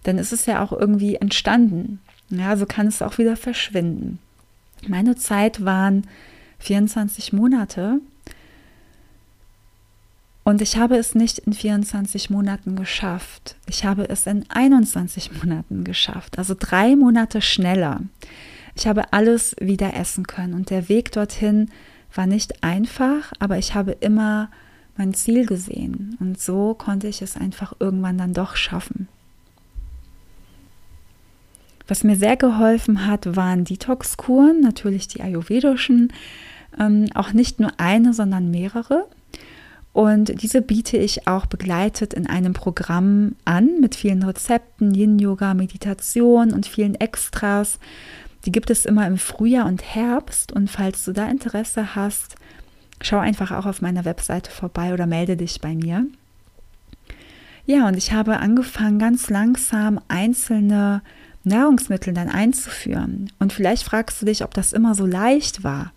dann 0.02 0.18
ist 0.18 0.34
es 0.34 0.44
ja 0.44 0.62
auch 0.62 0.72
irgendwie 0.72 1.16
entstanden. 1.16 2.00
Ja, 2.28 2.54
so 2.58 2.66
kann 2.66 2.86
es 2.86 3.00
auch 3.00 3.16
wieder 3.16 3.36
verschwinden. 3.36 4.18
Meine 4.86 5.16
Zeit 5.16 5.64
waren 5.64 6.06
24 6.58 7.32
Monate 7.32 8.00
und 10.48 10.62
ich 10.62 10.78
habe 10.78 10.96
es 10.96 11.14
nicht 11.14 11.40
in 11.40 11.52
24 11.52 12.30
Monaten 12.30 12.74
geschafft. 12.74 13.56
Ich 13.68 13.84
habe 13.84 14.08
es 14.08 14.26
in 14.26 14.46
21 14.48 15.42
Monaten 15.42 15.84
geschafft, 15.84 16.38
also 16.38 16.54
drei 16.58 16.96
Monate 16.96 17.42
schneller. 17.42 18.00
Ich 18.74 18.86
habe 18.86 19.12
alles 19.12 19.54
wieder 19.60 19.92
essen 19.92 20.26
können 20.26 20.54
und 20.54 20.70
der 20.70 20.88
Weg 20.88 21.12
dorthin 21.12 21.68
war 22.14 22.26
nicht 22.26 22.64
einfach, 22.64 23.30
aber 23.38 23.58
ich 23.58 23.74
habe 23.74 23.92
immer 23.92 24.48
mein 24.96 25.12
Ziel 25.12 25.44
gesehen 25.44 26.16
und 26.18 26.40
so 26.40 26.72
konnte 26.72 27.08
ich 27.08 27.20
es 27.20 27.36
einfach 27.36 27.74
irgendwann 27.78 28.16
dann 28.16 28.32
doch 28.32 28.56
schaffen. 28.56 29.06
Was 31.88 32.04
mir 32.04 32.16
sehr 32.16 32.38
geholfen 32.38 33.06
hat, 33.06 33.36
waren 33.36 33.64
Detox-Kuren, 33.64 34.62
natürlich 34.62 35.08
die 35.08 35.20
ayurvedischen, 35.20 36.10
ähm, 36.80 37.04
auch 37.14 37.34
nicht 37.34 37.60
nur 37.60 37.72
eine, 37.76 38.14
sondern 38.14 38.50
mehrere. 38.50 39.08
Und 39.92 40.42
diese 40.42 40.62
biete 40.62 40.96
ich 40.96 41.26
auch 41.26 41.46
begleitet 41.46 42.14
in 42.14 42.26
einem 42.26 42.52
Programm 42.52 43.34
an 43.44 43.80
mit 43.80 43.94
vielen 43.94 44.22
Rezepten, 44.22 44.94
Yin-Yoga, 44.94 45.54
Meditation 45.54 46.52
und 46.52 46.66
vielen 46.66 46.94
Extras. 46.94 47.78
Die 48.44 48.52
gibt 48.52 48.70
es 48.70 48.86
immer 48.86 49.06
im 49.06 49.18
Frühjahr 49.18 49.66
und 49.66 49.82
Herbst. 49.82 50.52
Und 50.52 50.70
falls 50.70 51.04
du 51.04 51.12
da 51.12 51.28
Interesse 51.28 51.94
hast, 51.96 52.36
schau 53.00 53.18
einfach 53.18 53.50
auch 53.50 53.66
auf 53.66 53.82
meiner 53.82 54.04
Webseite 54.04 54.50
vorbei 54.50 54.92
oder 54.92 55.06
melde 55.06 55.36
dich 55.36 55.60
bei 55.60 55.74
mir. 55.74 56.06
Ja, 57.66 57.86
und 57.88 57.96
ich 57.96 58.12
habe 58.12 58.38
angefangen, 58.38 58.98
ganz 58.98 59.28
langsam 59.28 60.00
einzelne 60.08 61.02
Nahrungsmittel 61.44 62.14
dann 62.14 62.28
einzuführen. 62.28 63.32
Und 63.38 63.52
vielleicht 63.52 63.82
fragst 63.82 64.22
du 64.22 64.26
dich, 64.26 64.44
ob 64.44 64.54
das 64.54 64.72
immer 64.72 64.94
so 64.94 65.06
leicht 65.06 65.64
war 65.64 65.92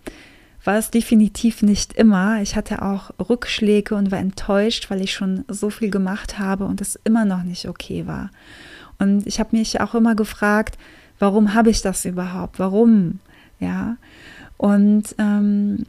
war 0.64 0.78
es 0.78 0.92
definitiv 0.92 1.64
nicht 1.64 1.94
immer. 1.94 2.42
Ich 2.42 2.56
hatte 2.56 2.82
auch 2.82 3.12
Rückschläge 3.20 3.96
und 3.96 4.12
war 4.12 4.20
enttäuscht, 4.20 4.90
weil 4.90 5.02
ich 5.02 5.14
schon 5.14 5.44
so 5.48 5.70
viel 5.70 5.90
gemacht 5.90 6.38
habe 6.38 6.66
und 6.66 6.82
es 6.82 7.00
immer 7.04 7.26
noch 7.26 7.44
nicht 7.44 7.68
okay 7.68 8.06
war. 8.06 8.30
Und 9.00 9.26
ich 9.26 9.40
habe 9.40 9.58
mich 9.58 9.82
auch 9.82 9.96
immer 9.96 10.14
gefragt, 10.14 10.78
warum 11.18 11.56
habe 11.56 11.72
ich 11.72 11.82
das 11.82 12.06
überhaupt? 12.06 12.60
Warum? 12.60 13.20
Ja. 13.60 13.98
Und 14.58 15.16
ähm, 15.18 15.86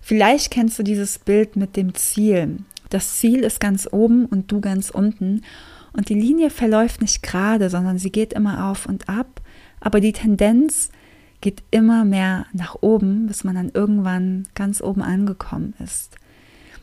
vielleicht 0.00 0.52
kennst 0.52 0.78
du 0.78 0.84
dieses 0.84 1.18
Bild 1.18 1.56
mit 1.56 1.76
dem 1.76 1.94
Ziel. 1.94 2.58
Das 2.90 3.16
Ziel 3.16 3.40
ist 3.40 3.58
ganz 3.58 3.88
oben 3.90 4.26
und 4.26 4.52
du 4.52 4.60
ganz 4.60 4.90
unten. 4.90 5.42
Und 5.92 6.08
die 6.08 6.14
Linie 6.14 6.50
verläuft 6.50 7.00
nicht 7.00 7.22
gerade, 7.22 7.68
sondern 7.68 7.98
sie 7.98 8.12
geht 8.12 8.32
immer 8.32 8.70
auf 8.70 8.86
und 8.86 9.08
ab. 9.08 9.40
Aber 9.80 9.98
die 9.98 10.12
Tendenz 10.12 10.90
geht 11.42 11.62
immer 11.70 12.06
mehr 12.06 12.46
nach 12.54 12.76
oben, 12.80 13.26
bis 13.26 13.44
man 13.44 13.54
dann 13.54 13.70
irgendwann 13.74 14.48
ganz 14.54 14.80
oben 14.80 15.02
angekommen 15.02 15.74
ist. 15.84 16.16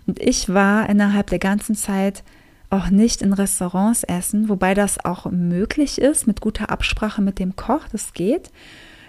Und 0.06 0.20
ich 0.22 0.50
war 0.50 0.88
innerhalb 0.88 1.28
der 1.28 1.40
ganzen 1.40 1.76
Zeit 1.76 2.24
auch 2.70 2.90
nicht 2.90 3.24
in 3.24 3.34
Restaurants 3.34 4.04
essen, 4.04 4.50
wobei 4.50 4.76
das 4.76 5.04
auch 5.04 5.26
möglich 5.32 6.00
ist 6.00 6.28
mit 6.28 6.42
guter 6.42 6.70
Absprache 6.70 7.22
mit 7.22 7.40
dem 7.40 7.56
Koch, 7.56 7.88
das 7.92 8.14
geht. 8.14 8.52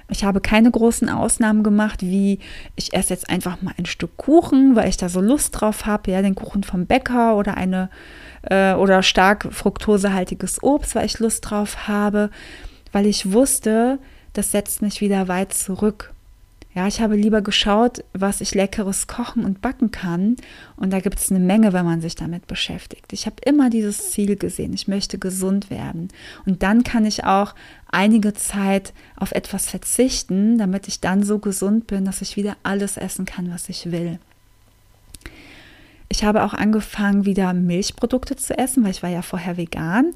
Ich 0.09 0.25
habe 0.25 0.40
keine 0.40 0.71
großen 0.71 1.09
Ausnahmen 1.09 1.62
gemacht, 1.62 2.02
wie 2.02 2.40
ich 2.75 2.95
esse 2.95 3.14
jetzt 3.14 3.30
einfach 3.30 3.62
mal 3.62 3.75
ein 3.78 3.87
Stück 3.87 4.16
Kuchen, 4.16 4.75
weil 4.75 4.88
ich 4.88 4.97
da 4.97 5.09
so 5.09 5.21
Lust 5.21 5.61
drauf 5.61 5.87
habe, 5.87 6.11
ja, 6.11 6.23
den 6.23 6.35
Kuchen 6.35 6.64
vom 6.64 6.87
Bäcker 6.87 7.37
oder 7.37 7.57
eine 7.57 7.90
äh, 8.42 8.75
oder 8.75 9.02
stark 9.02 9.47
fruktosehaltiges 9.50 10.62
Obst, 10.62 10.95
weil 10.95 11.07
ich 11.07 11.19
Lust 11.19 11.49
drauf 11.49 11.87
habe, 11.87 12.30
weil 12.92 13.07
ich 13.07 13.33
wusste, 13.33 13.99
das 14.32 14.52
setzt 14.52 14.82
mich 14.82 15.00
wieder 15.00 15.28
weit 15.28 15.52
zurück. 15.52 16.12
Ja, 16.72 16.87
ich 16.87 17.00
habe 17.00 17.16
lieber 17.16 17.42
geschaut, 17.42 18.04
was 18.12 18.40
ich 18.40 18.54
leckeres 18.54 19.08
kochen 19.08 19.44
und 19.44 19.60
backen 19.60 19.90
kann. 19.90 20.37
Und 20.76 20.92
da 20.92 21.00
gibt 21.00 21.18
es 21.18 21.30
eine 21.30 21.40
Menge, 21.40 21.72
wenn 21.72 21.84
man 21.84 22.00
sich 22.00 22.14
damit 22.14 22.46
beschäftigt. 22.46 23.12
Ich 23.12 23.26
habe 23.26 23.37
immer 23.44 23.70
dieses 23.70 24.12
Ziel 24.12 24.37
gesehen, 24.37 24.72
ich 24.72 24.87
möchte 24.87 25.18
gesund 25.18 25.68
werden. 25.68 26.08
Und 26.46 26.62
dann 26.62 26.84
kann 26.84 27.04
ich 27.04 27.25
auch 27.25 27.56
einige 27.90 28.34
Zeit 28.34 28.92
auf 29.16 29.32
etwas 29.32 29.68
verzichten, 29.68 30.58
damit 30.58 30.87
ich 30.87 31.00
dann 31.00 31.25
so 31.25 31.40
gesund 31.40 31.88
bin, 31.88 32.04
dass 32.04 32.22
ich 32.22 32.37
wieder 32.37 32.56
alles 32.62 32.96
essen 32.96 33.25
kann, 33.25 33.52
was 33.52 33.68
ich 33.68 33.90
will. 33.90 34.20
Ich 36.08 36.22
habe 36.22 36.44
auch 36.44 36.54
angefangen, 36.54 37.25
wieder 37.25 37.52
Milchprodukte 37.52 38.37
zu 38.37 38.56
essen, 38.56 38.84
weil 38.84 38.92
ich 38.92 39.02
war 39.02 39.10
ja 39.10 39.22
vorher 39.22 39.56
vegan. 39.56 40.12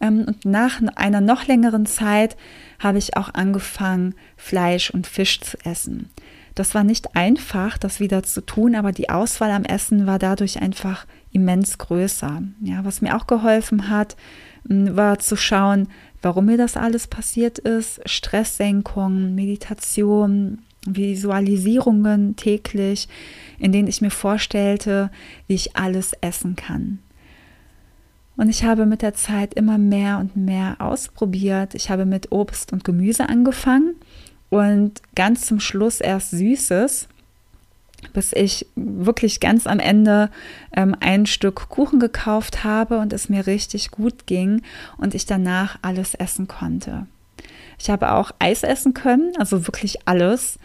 Ähm, 0.00 0.24
und 0.26 0.44
nach 0.44 0.80
einer 0.96 1.20
noch 1.20 1.46
längeren 1.46 1.86
Zeit 1.86 2.36
habe 2.78 2.98
ich 2.98 3.16
auch 3.16 3.32
angefangen, 3.34 4.14
Fleisch 4.36 4.90
und 4.90 5.06
Fisch 5.06 5.40
zu 5.40 5.56
essen. 5.64 6.10
Das 6.54 6.74
war 6.74 6.84
nicht 6.84 7.14
einfach, 7.14 7.76
das 7.76 8.00
wieder 8.00 8.22
zu 8.22 8.40
tun, 8.40 8.74
aber 8.74 8.90
die 8.90 9.10
Auswahl 9.10 9.50
am 9.50 9.64
Essen 9.64 10.06
war 10.06 10.18
dadurch 10.18 10.62
einfach 10.62 11.06
immens 11.30 11.76
größer. 11.76 12.42
Ja, 12.62 12.84
was 12.84 13.02
mir 13.02 13.14
auch 13.14 13.26
geholfen 13.26 13.90
hat, 13.90 14.16
war 14.64 15.18
zu 15.18 15.36
schauen, 15.36 15.88
warum 16.22 16.46
mir 16.46 16.56
das 16.56 16.78
alles 16.78 17.08
passiert 17.08 17.58
ist. 17.58 18.00
Stresssenkung, 18.08 19.34
Meditation, 19.34 20.62
Visualisierungen 20.86 22.36
täglich, 22.36 23.08
in 23.58 23.72
denen 23.72 23.88
ich 23.88 24.00
mir 24.00 24.10
vorstellte, 24.10 25.10
wie 25.46 25.54
ich 25.54 25.76
alles 25.76 26.14
essen 26.22 26.56
kann. 26.56 27.00
Und 28.36 28.50
ich 28.50 28.64
habe 28.64 28.86
mit 28.86 29.02
der 29.02 29.14
Zeit 29.14 29.54
immer 29.54 29.78
mehr 29.78 30.18
und 30.18 30.36
mehr 30.36 30.76
ausprobiert. 30.78 31.74
Ich 31.74 31.90
habe 31.90 32.04
mit 32.04 32.32
Obst 32.32 32.72
und 32.72 32.84
Gemüse 32.84 33.28
angefangen 33.28 33.94
und 34.50 35.00
ganz 35.14 35.46
zum 35.46 35.58
Schluss 35.58 36.00
erst 36.00 36.30
Süßes, 36.30 37.08
bis 38.12 38.32
ich 38.32 38.66
wirklich 38.76 39.40
ganz 39.40 39.66
am 39.66 39.78
Ende 39.78 40.30
ähm, 40.74 40.94
ein 41.00 41.26
Stück 41.26 41.68
Kuchen 41.70 41.98
gekauft 41.98 42.62
habe 42.62 42.98
und 42.98 43.12
es 43.12 43.28
mir 43.28 43.46
richtig 43.46 43.90
gut 43.90 44.26
ging 44.26 44.62
und 44.98 45.14
ich 45.14 45.26
danach 45.26 45.78
alles 45.82 46.14
essen 46.14 46.46
konnte. 46.46 47.06
Ich 47.78 47.90
habe 47.90 48.12
auch 48.12 48.30
Eis 48.38 48.62
essen 48.62 48.94
können, 48.94 49.32
also 49.38 49.66
wirklich 49.66 50.06
alles. 50.06 50.58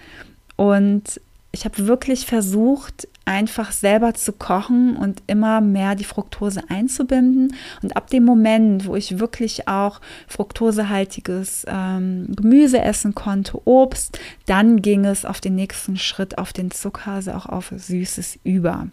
Und 0.56 1.20
ich 1.52 1.66
habe 1.66 1.88
wirklich 1.88 2.26
versucht, 2.26 3.08
einfach 3.26 3.72
selber 3.72 4.14
zu 4.14 4.32
kochen 4.32 4.96
und 4.96 5.22
immer 5.28 5.62
mehr 5.62 5.96
die 5.96 6.06
Fructose 6.06 6.62
einzubinden. 6.70 7.56
Und 7.82 7.96
ab 7.96 8.10
dem 8.10 8.24
Moment, 8.24 8.86
wo 8.86 8.96
ich 8.96 9.20
wirklich 9.20 9.68
auch 9.68 10.00
fruktosehaltiges 10.28 11.66
ähm, 11.68 12.28
Gemüse 12.36 12.82
essen 12.82 13.16
konnte, 13.16 13.60
Obst, 13.68 14.20
dann 14.46 14.82
ging 14.82 15.06
es 15.06 15.26
auf 15.26 15.42
den 15.42 15.56
nächsten 15.56 15.98
Schritt, 15.98 16.38
auf 16.38 16.54
den 16.54 16.72
Zucker, 16.72 17.12
also 17.12 17.32
auch 17.32 17.46
auf 17.46 17.74
Süßes 17.76 18.40
über. 18.44 18.88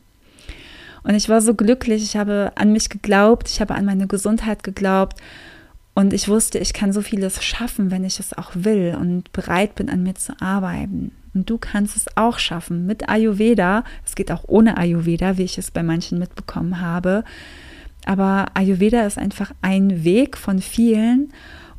Und 1.05 1.15
ich 1.15 1.29
war 1.29 1.41
so 1.41 1.55
glücklich, 1.55 2.03
ich 2.03 2.17
habe 2.17 2.53
an 2.57 2.73
mich 2.73 2.91
geglaubt, 2.91 3.49
ich 3.49 3.61
habe 3.61 3.75
an 3.77 3.85
meine 3.85 4.09
Gesundheit 4.09 4.65
geglaubt 4.65 5.21
und 5.95 6.13
ich 6.13 6.29
wusste, 6.29 6.59
ich 6.59 6.73
kann 6.73 6.93
so 6.93 7.03
vieles 7.03 7.43
schaffen, 7.43 7.91
wenn 7.91 8.05
ich 8.05 8.21
es 8.21 8.37
auch 8.37 8.51
will 8.55 8.97
und 9.01 9.33
bereit 9.33 9.75
bin, 9.77 9.89
an 9.89 10.03
mir 10.03 10.17
zu 10.17 10.35
arbeiten. 10.41 11.13
Und 11.39 11.49
du 11.49 11.57
kannst 11.57 11.97
es 11.97 12.17
auch 12.17 12.41
schaffen 12.41 12.85
mit 12.85 13.09
Ayurveda. 13.09 13.85
Es 14.05 14.17
geht 14.17 14.33
auch 14.33 14.43
ohne 14.49 14.77
Ayurveda, 14.77 15.39
wie 15.39 15.45
ich 15.45 15.57
es 15.57 15.71
bei 15.71 15.85
manchen 15.85 16.19
mitbekommen 16.19 16.81
habe. 16.81 17.23
Aber 18.05 18.47
Ayurveda 18.55 19.07
ist 19.07 19.19
einfach 19.19 19.53
ein 19.63 20.03
Weg 20.03 20.37
von 20.37 20.59
vielen. 20.59 21.33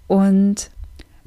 Und 0.07 0.69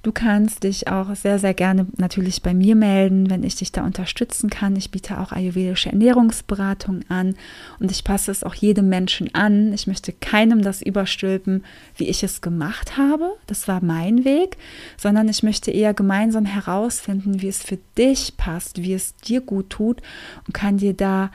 Du 0.03 0.11
kannst 0.11 0.65
dich 0.65 0.89
auch 0.89 1.15
sehr, 1.15 1.39
sehr 1.39 1.55
gerne 1.55 1.87
natürlich 1.97 2.43
bei 2.43 2.55
mir 2.55 2.75
melden, 2.75 3.31
wenn 3.31 3.45
ich 3.45 3.55
dich 3.55 3.71
da 3.71 3.85
unterstützen 3.85 4.51
kann. 4.51 4.75
Ich 4.75 4.91
biete 4.91 5.21
auch 5.21 5.31
ayurvedische 5.31 5.91
Ernährungsberatung 5.91 7.03
an 7.09 7.37
und 7.79 7.93
ich 7.93 8.03
passe 8.03 8.33
es 8.33 8.43
auch 8.43 8.55
jedem 8.55 8.89
Menschen 8.89 9.33
an. 9.33 9.73
Ich 9.73 9.87
möchte 9.87 10.13
keinem 10.13 10.63
das 10.63 10.83
überstülpen, 10.83 11.65
wie 11.97 12.09
ich 12.09 12.25
es 12.25 12.41
gemacht 12.41 12.97
habe. 12.97 13.31
Das 13.47 13.69
war 13.69 13.81
mein 13.81 14.25
Weg, 14.25 14.57
sondern 14.97 15.29
ich 15.29 15.45
möchte 15.45 15.71
eher 15.71 15.95
gemeinsam 15.95 16.47
herausfinden, 16.47 17.41
wie 17.41 17.49
es 17.49 17.63
für 17.63 17.79
dich 17.97 18.37
passt, 18.37 18.83
wie 18.83 18.95
es 18.95 19.15
dir 19.19 19.41
gut 19.41 19.71
tut 19.71 20.03
und 20.49 20.53
kann 20.53 20.79
dir 20.79 20.95
da 20.95 21.31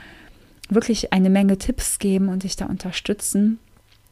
wirklich 0.68 1.14
eine 1.14 1.30
Menge 1.30 1.56
Tipps 1.56 1.98
geben 1.98 2.28
und 2.28 2.42
dich 2.42 2.56
da 2.56 2.66
unterstützen. 2.66 3.60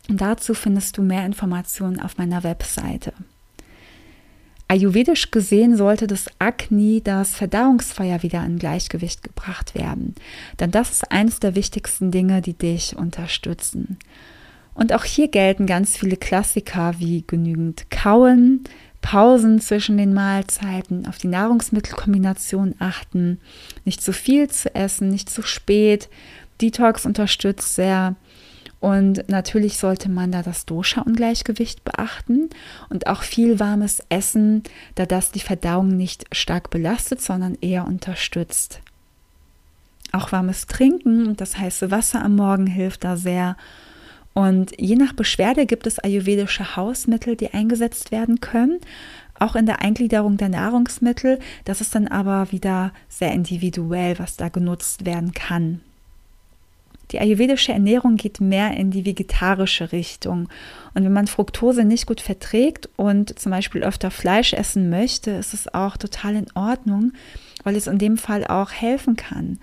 Und 0.09 0.23
dazu 0.23 0.55
findest 0.55 0.97
du 0.97 1.03
mehr 1.03 1.27
Informationen 1.27 2.01
auf 2.01 2.17
meiner 2.17 2.43
Webseite. 2.43 3.13
Ayurvedisch 4.69 5.31
gesehen 5.31 5.77
sollte 5.77 6.09
das 6.09 6.27
Agni, 6.41 7.01
das 7.03 7.35
Verdauungsfeuer, 7.35 8.23
wieder 8.25 8.45
in 8.45 8.59
Gleichgewicht 8.59 9.23
gebracht 9.23 9.77
werden. 9.77 10.17
Denn 10.59 10.73
das 10.73 10.91
ist 10.91 11.13
eines 11.13 11.39
der 11.39 11.55
wichtigsten 11.55 12.11
Dinge, 12.11 12.43
die 12.43 12.55
dich 12.55 12.97
unterstützen. 12.97 13.99
Und 14.75 14.93
auch 14.93 15.05
hier 15.05 15.29
gelten 15.29 15.67
ganz 15.67 15.97
viele 15.97 16.17
Klassiker 16.17 16.95
wie 16.99 17.25
genügend 17.27 17.91
Kauen, 17.91 18.65
Pausen 19.01 19.61
zwischen 19.61 19.97
den 19.99 20.13
Mahlzeiten, 20.13 21.07
auf 21.07 21.19
die 21.19 21.29
Nahrungsmittelkombination 21.29 22.75
achten, 22.81 23.41
nicht 23.85 24.03
zu 24.03 24.13
viel 24.13 24.49
zu 24.51 24.75
essen, 24.75 25.09
nicht 25.09 25.31
zu 25.31 25.43
spät. 25.43 26.09
Detox 26.61 27.07
unterstützt 27.07 27.77
sehr 27.77 28.17
und 28.81 29.29
natürlich 29.29 29.79
sollte 29.79 30.11
man 30.11 30.33
da 30.33 30.43
das 30.43 30.67
Dosha-Ungleichgewicht 30.67 31.85
beachten 31.85 32.51
und 32.91 33.07
auch 33.07 33.23
viel 33.23 33.59
warmes 33.59 34.03
Essen, 34.11 34.63
da 34.95 35.07
das 35.07 35.33
die 35.33 35.41
Verdauung 35.41 35.97
nicht 35.97 36.27
stark 36.33 36.71
belastet, 36.71 37.23
sondern 37.23 37.57
eher 37.61 37.87
unterstützt. 37.87 38.81
Auch 40.13 40.31
warmes 40.31 40.67
Trinken 40.67 41.27
und 41.27 41.41
das 41.41 41.59
heiße 41.59 41.91
Wasser 41.91 42.23
am 42.23 42.37
Morgen 42.37 42.67
hilft 42.67 43.05
da 43.05 43.17
sehr. 43.17 43.57
Und 44.35 44.79
je 44.79 44.97
nach 44.97 45.15
Beschwerde 45.15 45.65
gibt 45.65 45.87
es 45.87 45.99
ayurvedische 45.99 46.77
Hausmittel, 46.77 47.37
die 47.37 47.55
eingesetzt 47.55 48.13
werden 48.13 48.41
können, 48.41 48.81
auch 49.39 49.57
in 49.57 49.65
der 49.65 49.81
Eingliederung 49.81 50.37
der 50.37 50.51
Nahrungsmittel. 50.51 51.39
Das 51.65 51.81
ist 51.81 51.95
dann 51.95 52.09
aber 52.09 52.53
wieder 52.53 52.93
sehr 53.09 53.33
individuell, 53.33 54.19
was 54.19 54.37
da 54.37 54.51
genutzt 54.51 55.07
werden 55.07 55.33
kann. 55.33 55.81
Die 57.13 57.21
ayurvedische 57.21 57.73
Ernährung 57.73 58.17
geht 58.17 58.41
mehr 58.41 58.77
in 58.77 58.91
die 58.91 59.05
vegetarische 59.07 59.93
Richtung. 59.93 60.49
Und 60.95 61.05
wenn 61.05 61.13
man 61.13 61.27
Fructose 61.27 61.85
nicht 61.85 62.07
gut 62.07 62.21
verträgt 62.21 62.89
und 62.97 63.39
zum 63.39 63.53
Beispiel 63.53 63.85
öfter 63.85 64.11
Fleisch 64.11 64.53
essen 64.53 64.91
möchte, 64.91 65.31
ist 65.33 65.55
es 65.55 65.73
auch 65.73 65.97
total 65.97 66.35
in 66.35 66.47
Ordnung, 66.55 67.13
weil 67.63 67.77
es 67.77 67.87
in 67.87 67.99
dem 67.99 68.19
Fall 68.19 68.45
auch 68.47 68.73
helfen 68.73 69.17
kann. 69.17 69.59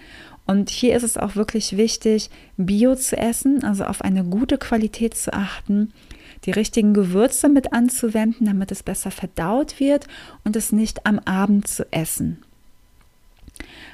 Und 0.46 0.70
hier 0.70 0.96
ist 0.96 1.04
es 1.04 1.18
auch 1.18 1.36
wirklich 1.36 1.78
wichtig, 1.78 2.30
Bio 2.58 2.96
zu 2.96 3.18
essen, 3.18 3.64
also 3.64 3.86
auf 3.86 4.02
eine 4.02 4.24
gute 4.24 4.58
Qualität 4.58 5.16
zu 5.16 5.34
achten, 5.34 5.94
die 6.46 6.52
richtigen 6.52 6.94
Gewürze 6.94 7.48
mit 7.48 7.72
anzuwenden, 7.72 8.48
damit 8.48 8.72
es 8.72 8.84
besser 8.84 9.12
verdaut 9.12 9.80
wird 9.80 10.08
und 10.44 10.56
es 10.56 10.72
nicht 10.72 11.06
am 11.06 11.20
Abend 11.20 11.68
zu 11.68 11.90
essen. 11.92 12.44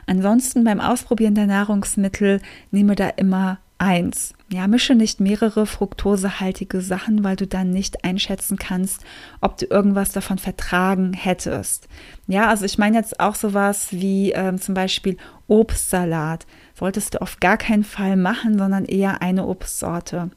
Ansonsten 0.10 0.64
beim 0.64 0.80
Ausprobieren 0.80 1.36
der 1.36 1.46
Nahrungsmittel 1.46 2.42
nehme 2.72 2.96
da 2.96 3.10
immer 3.10 3.60
eins. 3.78 4.34
Ja, 4.52 4.66
mische 4.68 4.96
nicht 4.96 5.20
mehrere 5.20 5.68
fruktosehaltige 5.68 6.82
Sachen, 6.82 7.24
weil 7.24 7.36
du 7.36 7.46
dann 7.46 7.70
nicht 7.70 8.04
einschätzen 8.04 8.58
kannst, 8.58 9.04
ob 9.40 9.58
du 9.58 9.68
irgendwas 9.68 10.12
davon 10.12 10.40
vertragen 10.40 11.14
hättest. 11.14 11.88
Ja, 12.26 12.50
also 12.50 12.66
ich 12.66 12.80
meine 12.80 12.98
jetzt 12.98 13.20
auch 13.20 13.36
sowas 13.36 13.90
wie 13.92 14.32
ähm, 14.32 14.60
zum 14.60 14.74
Beispiel 14.74 15.16
Obstsalat. 15.48 16.48
Solltest 16.74 17.14
du 17.14 17.22
auf 17.22 17.40
gar 17.40 17.58
keinen 17.58 17.84
Fall 17.84 18.16
machen, 18.16 18.58
sondern 18.58 18.86
eher 18.86 19.22
eine 19.22 19.46
Obstsorte. 19.46 20.32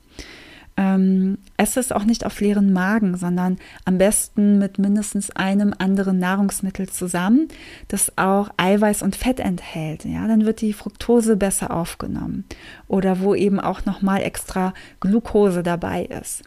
Ähm, 0.76 1.38
esse 1.58 1.80
es 1.80 1.92
auch 1.92 2.04
nicht 2.04 2.24
auf 2.24 2.40
leeren 2.40 2.72
Magen, 2.72 3.16
sondern 3.16 3.58
am 3.84 3.98
besten 3.98 4.58
mit 4.58 4.78
mindestens 4.78 5.30
einem 5.30 5.74
anderen 5.76 6.18
Nahrungsmittel 6.18 6.88
zusammen, 6.88 7.48
das 7.88 8.16
auch 8.16 8.48
Eiweiß 8.56 9.02
und 9.02 9.14
Fett 9.14 9.38
enthält. 9.38 10.06
Ja, 10.06 10.26
dann 10.26 10.46
wird 10.46 10.62
die 10.62 10.72
Fructose 10.72 11.36
besser 11.36 11.72
aufgenommen 11.72 12.44
oder 12.88 13.20
wo 13.20 13.34
eben 13.34 13.60
auch 13.60 13.84
nochmal 13.84 14.22
extra 14.22 14.72
Glucose 15.00 15.62
dabei 15.62 16.04
ist. 16.04 16.42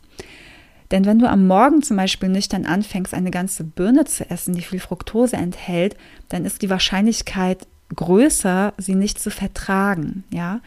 Denn 0.91 1.05
wenn 1.05 1.19
du 1.19 1.29
am 1.29 1.47
Morgen 1.47 1.81
zum 1.81 1.97
Beispiel 1.97 2.29
nüchtern 2.29 2.65
anfängst, 2.65 3.13
eine 3.13 3.31
ganze 3.31 3.63
Birne 3.63 4.05
zu 4.05 4.29
essen, 4.29 4.55
die 4.55 4.61
viel 4.61 4.79
Fructose 4.79 5.35
enthält, 5.35 5.95
dann 6.29 6.45
ist 6.45 6.61
die 6.61 6.69
Wahrscheinlichkeit 6.69 7.67
größer, 7.95 8.73
sie 8.77 8.95
nicht 8.95 9.19
zu 9.19 9.29
vertragen, 9.29 10.23
ja. 10.31 10.61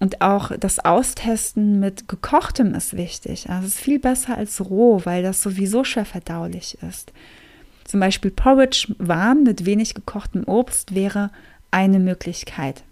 Und 0.00 0.22
auch 0.22 0.50
das 0.58 0.78
Austesten 0.78 1.78
mit 1.78 2.08
gekochtem 2.08 2.74
ist 2.74 2.96
wichtig. 2.96 3.50
Also 3.50 3.66
es 3.66 3.74
ist 3.74 3.80
viel 3.80 3.98
besser 3.98 4.36
als 4.36 4.60
roh, 4.70 5.02
weil 5.04 5.22
das 5.22 5.42
sowieso 5.42 5.84
schwer 5.84 6.06
verdaulich 6.06 6.78
ist. 6.82 7.12
Zum 7.84 8.00
Beispiel 8.00 8.30
Porridge 8.30 8.94
warm 8.98 9.42
mit 9.42 9.66
wenig 9.66 9.94
gekochtem 9.94 10.44
Obst 10.44 10.94
wäre 10.94 11.30
eine 11.70 11.98
Möglichkeit. 11.98 12.82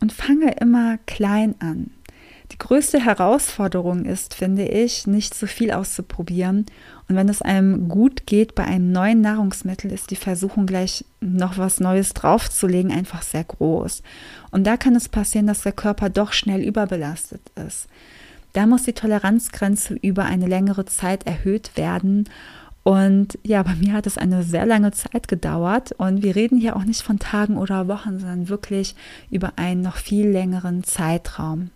Und 0.00 0.12
fange 0.12 0.52
immer 0.60 0.98
klein 1.06 1.54
an. 1.60 1.90
Die 2.54 2.58
größte 2.58 3.04
Herausforderung 3.04 4.04
ist, 4.04 4.34
finde 4.34 4.62
ich, 4.62 5.08
nicht 5.08 5.34
zu 5.34 5.48
viel 5.48 5.72
auszuprobieren. 5.72 6.66
Und 7.08 7.16
wenn 7.16 7.28
es 7.28 7.42
einem 7.42 7.88
gut 7.88 8.28
geht 8.28 8.54
bei 8.54 8.62
einem 8.62 8.92
neuen 8.92 9.20
Nahrungsmittel, 9.20 9.90
ist 9.90 10.12
die 10.12 10.16
Versuchung 10.16 10.64
gleich 10.64 11.04
noch 11.20 11.58
was 11.58 11.80
Neues 11.80 12.14
draufzulegen 12.14 12.92
einfach 12.92 13.22
sehr 13.22 13.42
groß. 13.42 14.04
Und 14.52 14.68
da 14.68 14.76
kann 14.76 14.94
es 14.94 15.08
passieren, 15.08 15.48
dass 15.48 15.62
der 15.62 15.72
Körper 15.72 16.10
doch 16.10 16.32
schnell 16.32 16.62
überbelastet 16.62 17.40
ist. 17.66 17.88
Da 18.52 18.66
muss 18.66 18.84
die 18.84 18.92
Toleranzgrenze 18.92 19.94
über 19.94 20.24
eine 20.24 20.46
längere 20.46 20.84
Zeit 20.84 21.26
erhöht 21.26 21.76
werden. 21.76 22.28
Und 22.84 23.36
ja, 23.42 23.64
bei 23.64 23.74
mir 23.74 23.94
hat 23.94 24.06
es 24.06 24.16
eine 24.16 24.44
sehr 24.44 24.64
lange 24.64 24.92
Zeit 24.92 25.26
gedauert. 25.26 25.90
Und 25.90 26.22
wir 26.22 26.36
reden 26.36 26.60
hier 26.60 26.76
auch 26.76 26.84
nicht 26.84 27.02
von 27.02 27.18
Tagen 27.18 27.56
oder 27.56 27.88
Wochen, 27.88 28.20
sondern 28.20 28.48
wirklich 28.48 28.94
über 29.28 29.54
einen 29.56 29.82
noch 29.82 29.96
viel 29.96 30.28
längeren 30.28 30.84
Zeitraum. 30.84 31.70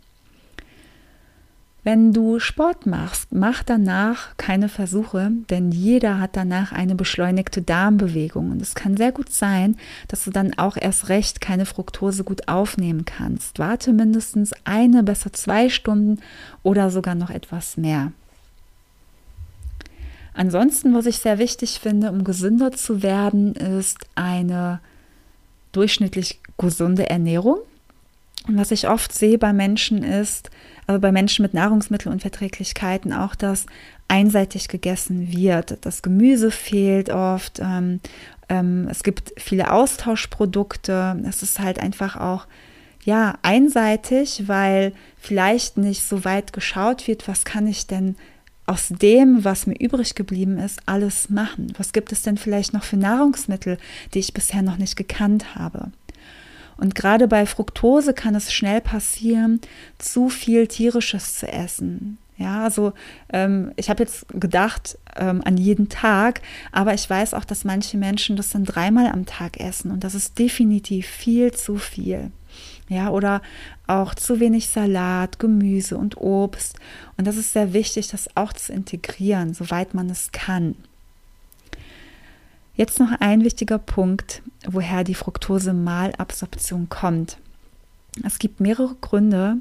Wenn 1.91 2.13
du 2.13 2.39
Sport 2.39 2.85
machst, 2.85 3.29
mach 3.33 3.63
danach 3.63 4.37
keine 4.37 4.69
Versuche, 4.69 5.31
denn 5.49 5.73
jeder 5.73 6.21
hat 6.21 6.37
danach 6.37 6.71
eine 6.71 6.95
beschleunigte 6.95 7.63
Darmbewegung. 7.63 8.51
Und 8.51 8.61
es 8.61 8.75
kann 8.75 8.99
sehr 8.99 9.11
gut 9.11 9.33
sein, 9.33 9.75
dass 10.07 10.25
du 10.25 10.31
dann 10.31 10.53
auch 10.59 10.77
erst 10.77 11.09
recht 11.09 11.41
keine 11.41 11.65
Fructose 11.65 12.25
gut 12.25 12.47
aufnehmen 12.47 13.07
kannst. 13.07 13.59
Warte 13.59 13.95
mindestens 13.95 14.53
eine, 14.65 15.03
besser 15.03 15.33
zwei 15.33 15.71
Stunden 15.71 16.21
oder 16.63 16.91
sogar 16.91 17.15
noch 17.15 17.31
etwas 17.31 17.79
mehr. 17.79 18.13
Ansonsten, 20.35 20.93
was 20.93 21.07
ich 21.07 21.21
sehr 21.21 21.39
wichtig 21.39 21.81
finde, 21.81 22.11
um 22.11 22.23
gesünder 22.23 22.71
zu 22.71 23.03
werden, 23.03 23.55
ist 23.55 24.07
eine 24.15 24.81
durchschnittlich 25.73 26.39
gesunde 26.59 27.09
Ernährung. 27.09 27.61
Und 28.47 28.59
was 28.59 28.73
ich 28.73 28.89
oft 28.89 29.15
sehe 29.15 29.39
bei 29.39 29.55
Menschen 29.55 30.03
ist, 30.03 30.51
bei 30.97 31.13
Menschen 31.13 31.43
mit 31.43 31.53
Nahrungsmittelunverträglichkeiten 31.53 33.13
auch, 33.13 33.35
dass 33.35 33.67
einseitig 34.09 34.69
gegessen 34.69 35.31
wird. 35.31 35.79
Das 35.83 36.01
Gemüse 36.01 36.51
fehlt 36.51 37.11
oft. 37.11 37.61
Ähm, 37.61 38.01
ähm, 38.49 38.89
es 38.91 39.03
gibt 39.03 39.33
viele 39.37 39.71
Austauschprodukte. 39.71 41.23
Es 41.29 41.43
ist 41.43 41.61
halt 41.61 41.79
einfach 41.79 42.17
auch 42.17 42.47
ja 43.05 43.35
einseitig, 43.43 44.45
weil 44.47 44.93
vielleicht 45.19 45.77
nicht 45.77 46.03
so 46.03 46.25
weit 46.25 46.53
geschaut 46.53 47.07
wird, 47.07 47.29
was 47.29 47.45
kann 47.45 47.67
ich 47.67 47.87
denn 47.87 48.17
aus 48.67 48.89
dem, 48.89 49.45
was 49.45 49.67
mir 49.67 49.79
übrig 49.79 50.15
geblieben 50.15 50.59
ist, 50.59 50.81
alles 50.87 51.31
machen? 51.31 51.73
Was 51.79 51.93
gibt 51.93 52.13
es 52.13 52.23
denn 52.23 52.37
vielleicht 52.37 52.75
noch 52.75 52.85
für 52.85 52.99
Nahrungsmittel, 52.99 53.79
die 54.13 54.19
ich 54.19 54.35
bisher 54.35 54.63
noch 54.63 54.77
nicht 54.77 54.97
gekannt 54.97 55.55
habe? 55.55 55.91
Und 56.79 56.95
gerade 56.95 57.29
bei 57.29 57.45
Fructose 57.45 58.15
kann 58.15 58.35
es 58.35 58.53
schnell 58.53 58.81
passieren, 58.81 59.61
zu 59.99 60.29
viel 60.29 60.67
tierisches 60.67 61.37
zu 61.37 61.49
essen. 61.49 62.19
Ja, 62.39 62.63
also 62.63 62.93
ähm, 63.33 63.73
ich 63.75 63.91
habe 63.91 64.05
jetzt 64.05 64.27
gedacht 64.29 64.97
ähm, 65.17 65.43
an 65.45 65.57
jeden 65.57 65.89
Tag, 65.89 66.41
aber 66.71 66.95
ich 66.95 67.11
weiß 67.11 67.35
auch, 67.35 67.45
dass 67.45 67.65
manche 67.65 67.99
Menschen 67.99 68.37
das 68.37 68.51
dann 68.51 68.65
dreimal 68.65 69.09
am 69.09 69.27
Tag 69.27 69.59
essen 69.59 69.91
und 69.91 70.05
das 70.05 70.15
ist 70.15 70.39
definitiv 70.39 71.09
viel 71.09 71.53
zu 71.53 71.77
viel. 71.77 72.31
Ja, 72.89 73.11
oder 73.11 73.43
auch 73.87 74.15
zu 74.15 74.41
wenig 74.41 74.69
Salat, 74.69 75.39
Gemüse 75.39 75.99
und 75.99 76.17
Obst. 76.17 76.79
Und 77.19 77.27
das 77.27 77.37
ist 77.37 77.53
sehr 77.53 77.75
wichtig, 77.75 78.09
das 78.09 78.35
auch 78.35 78.55
zu 78.55 78.73
integrieren, 78.73 79.53
soweit 79.53 79.93
man 79.93 80.09
es 80.09 80.33
kann. 80.33 80.75
Jetzt 82.79 83.01
noch 83.01 83.11
ein 83.19 83.43
wichtiger 83.43 83.79
Punkt, 83.79 84.41
woher 84.65 85.03
die 85.03 85.17
Fructose-Malabsorption 85.17 86.89
kommt. 86.89 87.39
Es 88.25 88.39
gibt 88.39 88.61
mehrere 88.61 88.95
Gründe, 89.01 89.57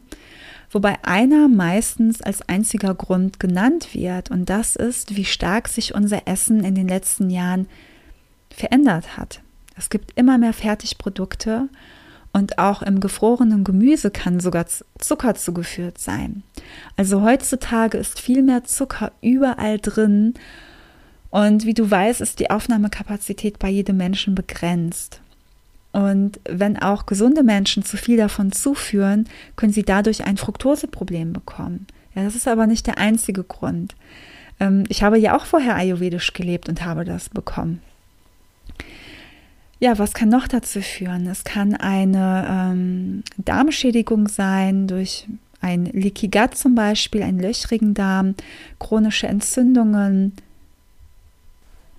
wobei 0.70 1.04
einer 1.04 1.48
meistens 1.48 2.22
als 2.22 2.44
einziger 2.44 2.94
Grund 2.94 3.40
genannt 3.40 3.96
wird 3.96 4.30
und 4.30 4.48
das 4.52 4.76
ist, 4.76 5.16
wie 5.16 5.26
stark 5.26 5.68
sich 5.68 5.96
unser 5.96 6.28
Essen 6.28 6.64
in 6.64 6.76
den 6.76 6.88
letzten 6.88 7.32
Jahren 7.32 7.68
verändert 8.52 9.18
hat. 9.18 9.42
Es 9.76 9.90
gibt 9.90 10.12
immer 10.16 10.38
mehr 10.38 10.54
Fertigprodukte 10.54 11.70
und 12.34 12.60
auch 12.60 12.84
im 12.84 13.00
gefrorenen 13.00 13.64
Gemüse 13.64 14.12
kann 14.12 14.40
sogar 14.40 14.68
Zucker 15.00 15.34
zugeführt 15.34 15.98
sein. 15.98 16.44
Also 16.98 17.24
heutzutage 17.24 17.98
ist 17.98 18.20
viel 18.20 18.44
mehr 18.44 18.64
Zucker 18.64 19.12
überall 19.22 19.80
drin 19.80 20.36
und 21.30 21.66
wie 21.66 21.74
du 21.74 21.90
weißt, 21.90 22.22
ist 22.22 22.40
die 22.40 22.50
Aufnahmekapazität 22.50 23.60
bei 23.60 23.70
jedem 23.70 23.98
Menschen 23.98 24.36
begrenzt. 24.36 25.22
Und 25.92 26.40
wenn 26.48 26.78
auch 26.78 27.06
gesunde 27.06 27.44
Menschen 27.44 27.84
zu 27.84 27.98
viel 27.98 28.18
davon 28.18 28.52
zuführen, 28.52 29.28
können 29.56 29.74
sie 29.74 29.84
dadurch 29.84 30.26
ein 30.26 30.38
Fructoseproblem 30.38 31.34
bekommen. 31.34 31.88
Ja, 32.14 32.24
das 32.24 32.36
ist 32.36 32.48
aber 32.48 32.68
nicht 32.68 32.88
der 32.88 32.98
einzige 32.98 33.44
Grund. 33.44 33.96
Ähm, 34.60 34.84
ich 34.90 35.04
habe 35.04 35.18
ja 35.18 35.36
auch 35.36 35.46
vorher 35.46 35.76
ayurvedisch 35.76 36.34
gelebt 36.34 36.70
und 36.70 36.84
habe 36.86 37.06
das 37.06 37.30
bekommen. 37.30 37.82
Ja, 39.80 40.00
was 40.00 40.14
kann 40.14 40.30
noch 40.30 40.48
dazu 40.48 40.82
führen? 40.82 41.28
Es 41.28 41.44
kann 41.44 41.76
eine 41.76 42.48
ähm, 42.50 43.24
Darmschädigung 43.38 44.28
sein 44.28 44.88
durch 44.88 45.28
ein 45.62 45.86
Leaky 45.86 46.30
Gut 46.30 46.56
zum 46.56 46.74
Beispiel, 46.76 47.22
einen 47.22 47.40
löchrigen 47.40 47.94
Darm, 47.94 48.36
chronische 48.80 49.28
Entzündungen, 49.28 50.34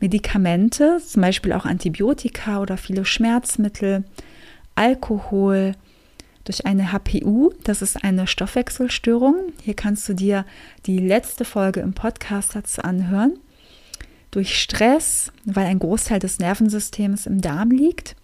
Medikamente, 0.00 0.98
zum 1.04 1.22
Beispiel 1.22 1.52
auch 1.52 1.64
Antibiotika 1.64 2.60
oder 2.60 2.76
viele 2.76 3.04
Schmerzmittel, 3.04 4.04
Alkohol, 4.74 5.74
durch 6.48 6.64
eine 6.64 6.92
HPU, 6.92 7.52
das 7.64 7.82
ist 7.82 8.02
eine 8.02 8.26
Stoffwechselstörung. 8.26 9.52
Hier 9.62 9.74
kannst 9.74 10.08
du 10.08 10.14
dir 10.14 10.46
die 10.86 10.98
letzte 10.98 11.44
Folge 11.44 11.80
im 11.80 11.92
Podcast 11.92 12.56
dazu 12.56 12.80
anhören. 12.80 13.38
Durch 14.30 14.58
Stress, 14.58 15.30
weil 15.44 15.66
ein 15.66 15.78
Großteil 15.78 16.20
des 16.20 16.38
Nervensystems 16.38 17.26
im 17.26 17.42
Darm 17.42 17.70
liegt. 17.70 18.16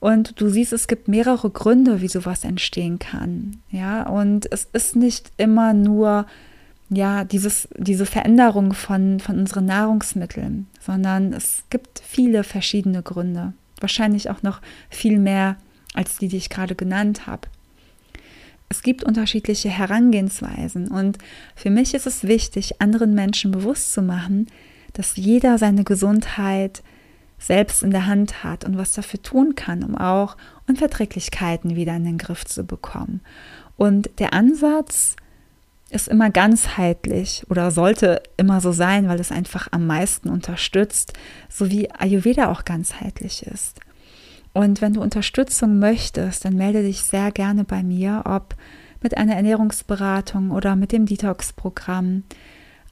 Und 0.00 0.40
du 0.40 0.48
siehst, 0.48 0.72
es 0.72 0.88
gibt 0.88 1.06
mehrere 1.06 1.48
Gründe, 1.50 2.00
wie 2.00 2.08
sowas 2.08 2.42
entstehen 2.42 2.98
kann. 2.98 3.58
Ja, 3.70 4.08
und 4.08 4.50
es 4.50 4.66
ist 4.72 4.96
nicht 4.96 5.30
immer 5.36 5.72
nur 5.72 6.26
ja, 6.90 7.24
dieses, 7.24 7.68
diese 7.76 8.04
Veränderung 8.04 8.74
von, 8.74 9.20
von 9.20 9.38
unseren 9.38 9.66
Nahrungsmitteln, 9.66 10.66
sondern 10.80 11.32
es 11.32 11.62
gibt 11.70 12.02
viele 12.04 12.42
verschiedene 12.42 13.02
Gründe. 13.02 13.52
Wahrscheinlich 13.78 14.28
auch 14.28 14.42
noch 14.42 14.60
viel 14.90 15.18
mehr 15.18 15.56
als 15.94 16.18
die, 16.18 16.28
die 16.28 16.36
ich 16.36 16.50
gerade 16.50 16.74
genannt 16.74 17.26
habe. 17.26 17.48
Es 18.68 18.82
gibt 18.82 19.04
unterschiedliche 19.04 19.68
Herangehensweisen 19.68 20.88
und 20.88 21.18
für 21.56 21.70
mich 21.70 21.94
ist 21.94 22.06
es 22.06 22.24
wichtig, 22.24 22.80
anderen 22.80 23.14
Menschen 23.14 23.50
bewusst 23.50 23.92
zu 23.92 24.02
machen, 24.02 24.46
dass 24.92 25.16
jeder 25.16 25.58
seine 25.58 25.84
Gesundheit 25.84 26.82
selbst 27.38 27.82
in 27.82 27.90
der 27.90 28.06
Hand 28.06 28.44
hat 28.44 28.64
und 28.64 28.76
was 28.76 28.92
dafür 28.92 29.22
tun 29.22 29.54
kann, 29.54 29.82
um 29.82 29.96
auch 29.96 30.36
Unverträglichkeiten 30.68 31.74
wieder 31.74 31.96
in 31.96 32.04
den 32.04 32.18
Griff 32.18 32.44
zu 32.44 32.64
bekommen. 32.64 33.20
Und 33.76 34.10
der 34.18 34.34
Ansatz, 34.34 35.16
ist 35.90 36.08
immer 36.08 36.30
ganzheitlich 36.30 37.44
oder 37.48 37.70
sollte 37.70 38.22
immer 38.36 38.60
so 38.60 38.72
sein, 38.72 39.08
weil 39.08 39.20
es 39.20 39.32
einfach 39.32 39.68
am 39.70 39.86
meisten 39.86 40.28
unterstützt, 40.28 41.12
so 41.48 41.70
wie 41.70 41.90
Ayurveda 41.90 42.50
auch 42.50 42.64
ganzheitlich 42.64 43.46
ist. 43.46 43.80
Und 44.52 44.80
wenn 44.80 44.94
du 44.94 45.00
Unterstützung 45.00 45.78
möchtest, 45.78 46.44
dann 46.44 46.56
melde 46.56 46.82
dich 46.82 47.02
sehr 47.02 47.30
gerne 47.30 47.64
bei 47.64 47.82
mir, 47.82 48.22
ob 48.24 48.56
mit 49.02 49.16
einer 49.16 49.36
Ernährungsberatung 49.36 50.50
oder 50.50 50.76
mit 50.76 50.92
dem 50.92 51.06
Detox-Programm. 51.06 52.24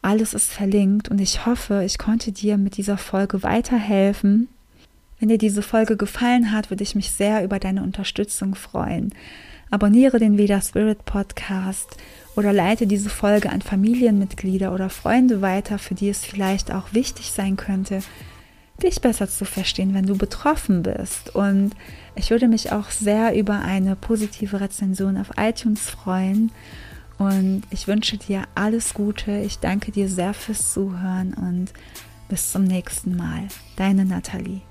Alles 0.00 0.34
ist 0.34 0.52
verlinkt 0.52 1.08
und 1.08 1.20
ich 1.20 1.44
hoffe, 1.44 1.82
ich 1.84 1.98
konnte 1.98 2.32
dir 2.32 2.56
mit 2.56 2.76
dieser 2.76 2.98
Folge 2.98 3.42
weiterhelfen. 3.42 4.48
Wenn 5.18 5.28
dir 5.28 5.38
diese 5.38 5.62
Folge 5.62 5.96
gefallen 5.96 6.52
hat, 6.52 6.70
würde 6.70 6.84
ich 6.84 6.94
mich 6.94 7.10
sehr 7.10 7.42
über 7.42 7.58
deine 7.58 7.82
Unterstützung 7.82 8.54
freuen. 8.54 9.12
Abonniere 9.70 10.18
den 10.18 10.38
Veda 10.38 10.62
Spirit 10.62 11.04
Podcast 11.04 11.96
oder 12.38 12.52
leite 12.52 12.86
diese 12.86 13.10
Folge 13.10 13.50
an 13.50 13.62
Familienmitglieder 13.62 14.72
oder 14.72 14.90
Freunde 14.90 15.42
weiter, 15.42 15.76
für 15.76 15.96
die 15.96 16.08
es 16.08 16.24
vielleicht 16.24 16.72
auch 16.72 16.92
wichtig 16.92 17.32
sein 17.32 17.56
könnte, 17.56 17.98
dich 18.80 19.00
besser 19.00 19.28
zu 19.28 19.44
verstehen, 19.44 19.92
wenn 19.92 20.06
du 20.06 20.16
betroffen 20.16 20.84
bist. 20.84 21.34
Und 21.34 21.72
ich 22.14 22.30
würde 22.30 22.46
mich 22.46 22.70
auch 22.70 22.90
sehr 22.90 23.36
über 23.36 23.58
eine 23.58 23.96
positive 23.96 24.60
Rezension 24.60 25.16
auf 25.16 25.32
iTunes 25.36 25.90
freuen. 25.90 26.52
Und 27.18 27.62
ich 27.70 27.88
wünsche 27.88 28.16
dir 28.18 28.44
alles 28.54 28.94
Gute. 28.94 29.40
Ich 29.40 29.58
danke 29.58 29.90
dir 29.90 30.08
sehr 30.08 30.32
fürs 30.32 30.72
Zuhören 30.72 31.34
und 31.34 31.72
bis 32.28 32.52
zum 32.52 32.62
nächsten 32.62 33.16
Mal. 33.16 33.48
Deine 33.74 34.04
Nathalie. 34.04 34.67